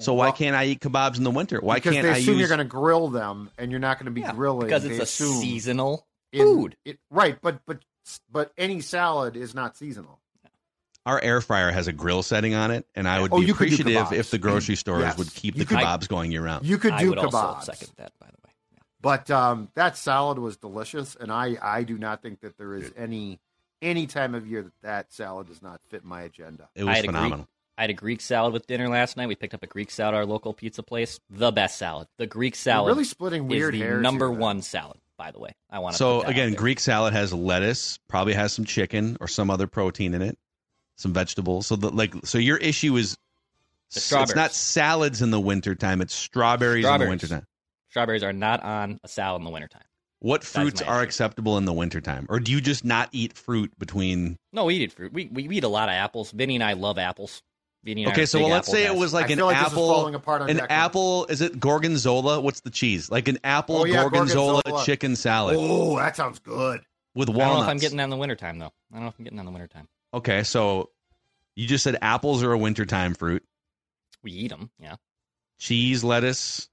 [0.00, 1.60] So why Well- can't I eat kebabs in the winter?
[1.62, 2.40] Why because can't they I assume use?
[2.40, 5.02] you're going to grill them, and you're not going to be grilling because it's a
[5.04, 6.76] assume seasonal in- food.
[6.84, 7.38] it- right?
[7.40, 7.80] But but
[8.30, 10.20] but any salad is not seasonal.
[11.06, 13.54] Our air fryer has a grill setting on it, and I would Oh, be you
[13.54, 15.18] could do appreciative if the grocery stores Yes.
[15.18, 16.66] would keep You the could- kebabs going year round.
[16.66, 17.32] You could I do would kebabs.
[17.34, 18.52] also second that, by the way.
[19.00, 22.92] But um, that salad was delicious, and I I do not think that there is
[22.96, 23.40] any
[23.80, 26.68] any time of year that that salad does not fit my agenda.
[26.74, 27.48] It I was had a Greek- phenomenal.
[27.78, 29.26] I had a Greek salad with dinner last night.
[29.26, 31.18] We picked up a Greek salad at our local pizza place.
[31.30, 32.08] The best salad.
[32.18, 32.90] The Greek salad.
[32.92, 34.98] really splitting weird is the hairs number here, one salad.
[35.20, 35.98] By the way, I want to.
[35.98, 36.54] So put that out again.
[36.54, 40.38] Greek salad has lettuce, probably has some chicken or some other protein in it,
[40.96, 41.66] some vegetables.
[41.66, 43.18] So the like, so your issue is
[43.94, 47.08] it's not salads in the wintertime, It's strawberries, in the Strawberries.
[47.10, 47.46] wintertime.
[47.90, 49.82] Strawberries are not on a salad in the wintertime.
[50.20, 51.08] What That's fruits are issue.
[51.08, 52.24] acceptable in the wintertime?
[52.30, 55.12] Or do you just not eat fruit between No, we eat fruit.
[55.12, 56.30] We, we eat a lot of apples.
[56.30, 57.42] Vinny and I love apples.
[57.82, 58.94] Vinny and Okay, so well, let's say guys.
[58.94, 60.68] it was like I an feel like this is apple, falling apart on an deck
[60.68, 60.74] now.
[60.76, 61.26] apple.
[61.30, 62.40] Is it gorgonzola?
[62.40, 63.10] What's the cheese?
[63.10, 64.84] Like an apple Oh, yeah, gorgonzola, gorgonzola.
[64.84, 66.82] chicken salad Oh, that sounds good.
[67.14, 67.64] with I don't know walnuts.
[67.64, 68.72] if I'm getting that in the wintertime though.
[68.92, 69.88] I don't know if I'm getting that in the wintertime.
[70.12, 70.90] Okay, so
[71.56, 73.42] you just said apples are a wintertime fruit.
[74.22, 74.70] We eat them.
[74.78, 74.96] Yeah.
[75.58, 76.68] Cheese, lettuce,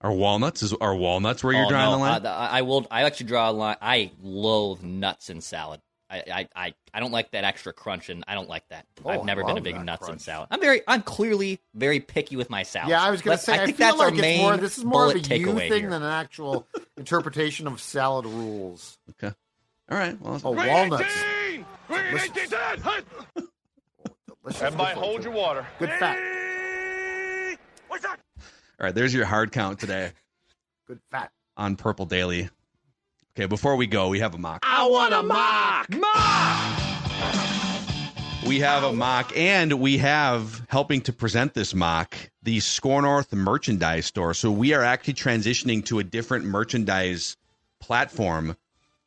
[0.00, 2.26] or walnuts is are walnuts where you're Oh, drawing no, the line.
[2.26, 2.86] uh, I will.
[2.90, 3.76] I actually draw a line.
[3.82, 5.80] I loathe nuts in salad.
[6.10, 8.86] I, I, I, I don't like that extra crunch, and I don't like that.
[9.04, 10.22] Oh, I've never been a big that nuts in crunch.
[10.22, 10.48] salad.
[10.50, 12.88] I'm very, I'm clearly very picky with my salad.
[12.90, 13.54] Yeah, I was going to say.
[13.54, 14.56] I, think feel that's like our it's main more.
[14.56, 15.22] This is more of a you
[15.58, 15.90] thing here.
[15.90, 18.96] than an actual interpretation of salad rules.
[19.10, 19.34] okay,
[19.90, 20.18] all right.
[20.20, 21.04] Well, Oh, Green walnuts.
[21.50, 21.66] 18!
[21.88, 22.82] Green 18, 10!
[24.42, 24.62] Delicious.
[24.62, 25.66] Everybody Good hold your water.
[25.78, 27.58] Good fat.
[27.88, 28.18] What's that?
[28.80, 28.94] all right.
[28.94, 30.12] There's your hard count today
[30.86, 31.30] Good fat.
[31.56, 32.48] on Purple Daily.
[33.38, 34.58] Okay, before we go, we have a mock.
[34.64, 35.88] I want a mock!
[35.90, 36.80] Mock.
[38.44, 43.32] We have a mock, and we have helping to present this mock the Score North
[43.32, 44.34] merchandise store.
[44.34, 47.36] So we are actually transitioning to a different merchandise
[47.78, 48.56] platform.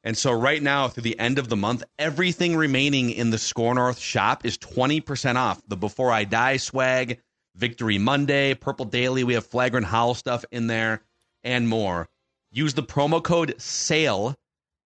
[0.02, 3.76] And so right now, through the end of the month, everything remaining in the Score
[3.76, 5.62] North shop is 20% off.
[5.68, 7.20] The Before I Die swag,
[7.56, 11.02] Victory Monday, Purple Daily, we have Flagrant Howl stuff in there,
[11.44, 12.08] and more.
[12.52, 14.36] Use the promo code SALE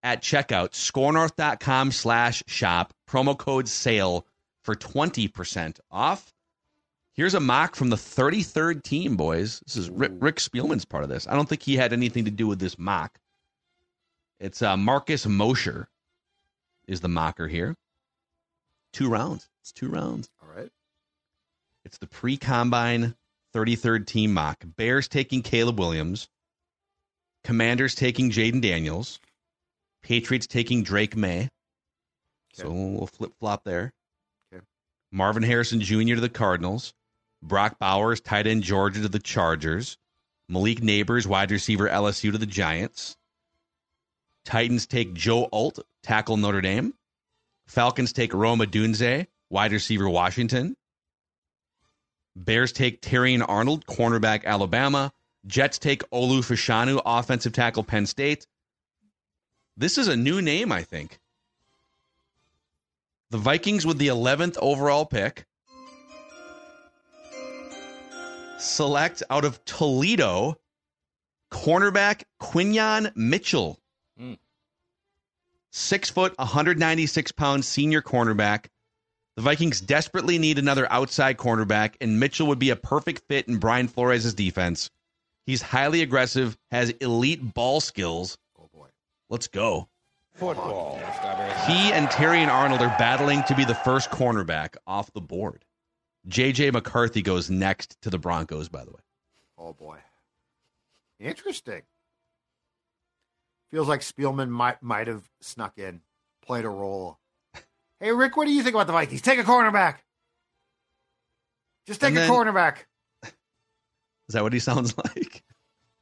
[0.03, 4.25] at checkout, scorenorth.com slash shop, promo code SALE
[4.63, 6.31] for 20% off.
[7.13, 9.61] Here's a mock from the 33rd team, boys.
[9.65, 11.27] This is Rick, Rick Spielman's part of this.
[11.27, 13.17] I don't think he had anything to do with this mock.
[14.39, 15.87] It's uh, Marcus Mosher
[16.87, 17.75] is the mocker here.
[18.91, 19.49] Two rounds.
[19.61, 20.29] It's two rounds.
[20.43, 20.69] All right.
[21.85, 23.15] It's the pre combine
[23.53, 24.63] 33rd team mock.
[24.75, 26.27] Bears taking Caleb Williams.
[27.45, 29.19] Commanders taking Jayden Daniels.
[30.01, 31.49] Patriots taking Drake Maye.
[32.53, 33.93] So we'll flip flop there.
[34.51, 34.63] Okay.
[35.11, 36.15] Marvin Harrison Jr.
[36.15, 36.93] to the Cardinals.
[37.43, 39.97] Brock Bowers, tight end Georgia to the Chargers.
[40.49, 43.15] Malik Nabers, wide receiver LSU to the Giants.
[44.43, 46.95] Titans take Joe Alt, tackle Notre Dame.
[47.67, 50.75] Falcons take Rome Odunze, wide receiver Washington.
[52.35, 55.11] Bears take Terrion Arnold, cornerback Alabama.
[55.47, 58.47] Jets take Olu Fashanu, offensive tackle Penn State.
[59.77, 61.19] This is a new name, I think.
[63.29, 65.45] The Vikings with the 11th overall pick
[68.57, 70.57] select out of Toledo
[71.51, 73.79] cornerback Quinyon Mitchell.
[74.19, 74.37] Mm.
[75.71, 78.67] Six foot, 196 pound senior cornerback.
[79.35, 83.57] The Vikings desperately need another outside cornerback, and Mitchell would be a perfect fit in
[83.57, 84.89] Brian Flores' defense.
[85.45, 88.37] He's highly aggressive, has elite ball skills.
[88.59, 88.87] Oh boy.
[89.29, 89.87] Let's go.
[90.33, 90.97] Football.
[91.67, 95.63] He and Terrion Arnold are battling to be the first cornerback off the board.
[96.27, 98.99] JJ McCarthy goes next to the Broncos, by the way.
[99.57, 99.99] Oh boy.
[101.19, 101.83] Interesting.
[103.71, 106.01] Feels like Spielman might might have snuck in,
[106.45, 107.19] played a role.
[107.99, 109.21] Hey Rick, what do you think about the Vikings?
[109.21, 109.97] Take a cornerback.
[111.87, 112.77] Just take And a then- cornerback.
[114.27, 115.43] Is that what he sounds like?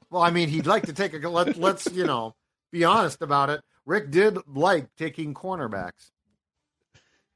[0.10, 2.36] Well, I mean, he'd like to take a let, let's, you know,
[2.72, 3.62] be honest about it.
[3.86, 6.12] Rick did like taking cornerbacks.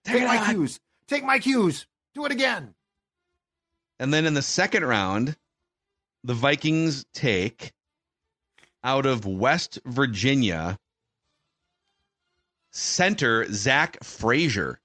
[0.03, 0.79] Take my cues.
[1.07, 1.85] Take my cues.
[2.15, 2.73] Do it again.
[3.99, 5.35] And then in the second round,
[6.23, 7.73] the Vikings take
[8.83, 10.77] out of West Virginia
[12.71, 14.79] center Zach Frazier.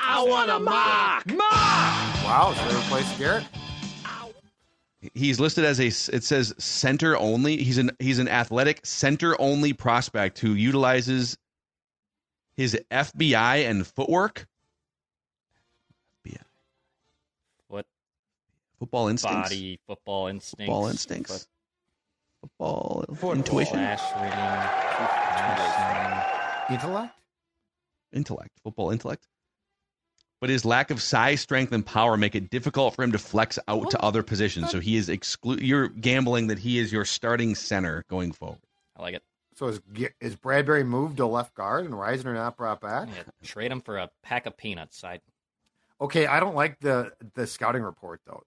[0.00, 1.26] I want a mock!
[1.26, 2.24] Mock!
[2.24, 3.44] Wow, should they replace Garrett?
[5.14, 5.86] He's listed as a.
[5.86, 7.56] It says center only.
[7.62, 11.38] He's an he's an athletic center only prospect who utilizes
[12.56, 14.46] his FBI and footwork.
[17.68, 17.86] What?
[18.80, 19.50] Football instincts.
[19.50, 20.66] Body, football instincts.
[20.66, 21.48] Football instincts.
[22.40, 23.32] Football, Football.
[23.32, 23.74] intuition.
[23.74, 24.02] Flash
[26.68, 26.76] reading.
[26.76, 27.14] Intellect?
[28.12, 29.26] intellect, football intellect.
[30.40, 33.58] But his lack of size, strength, and power make it difficult for him to flex
[33.66, 34.70] out to other positions.
[34.70, 38.60] So he is exclu- You're gambling that he is your starting center going forward.
[38.96, 39.22] I like it.
[39.56, 39.80] So is
[40.20, 43.08] is Bradbury moved to left guard and Risner not brought back?
[43.08, 45.02] Yeah, trade him for a pack of peanuts.
[45.02, 45.18] I
[46.00, 48.44] Okay, I don't like the the scouting report though.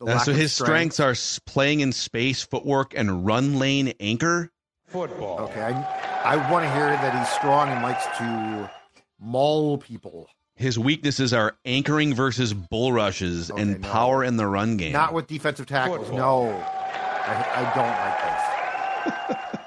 [0.00, 0.92] Uh, so his strength.
[0.94, 4.52] strengths are playing in space, footwork, and run lane anchor.
[4.86, 5.40] Football.
[5.40, 8.70] Okay, I, I want to hear that he's strong and likes to
[9.18, 10.28] maul people.
[10.56, 13.88] His weaknesses are anchoring versus bull rushes Okay, and no.
[13.88, 14.92] power in the run game.
[14.92, 16.08] Not with defensive tackles.
[16.08, 16.46] Football.
[16.46, 19.60] No, I, I don't like this.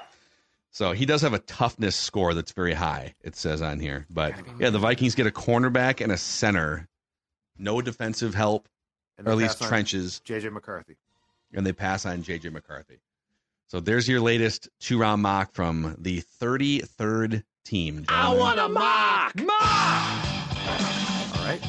[0.72, 4.06] So he does have a toughness score that's very high, it says on here.
[4.08, 6.88] But yeah, the Vikings get a cornerback and a center.
[7.58, 8.66] No defensive help,
[9.18, 10.96] And or at least trenches, JJ McCarthy.
[11.52, 13.00] and they pass on JJ McCarthy.
[13.66, 18.06] So there's your latest two round mock from the 33rd team.
[18.08, 19.36] I want a mock.
[19.36, 20.39] mock.
[20.70, 21.60] All right.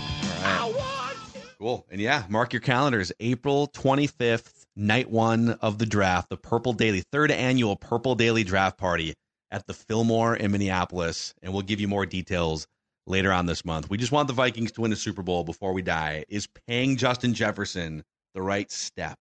[0.46, 1.16] All right.
[1.60, 1.86] Cool.
[1.92, 3.12] And yeah, mark your calendars.
[3.20, 8.78] April 25th, night one of the draft, the Purple Daily, third annual Purple Daily draft
[8.78, 9.14] party
[9.52, 11.34] at the Fillmore in Minneapolis.
[11.42, 12.68] And we'll give you more details
[13.06, 13.90] later on this month.
[13.90, 16.26] We just want the Vikings to win a Super Bowl before we die.
[16.30, 19.18] Is paying Justin Jefferson the right step?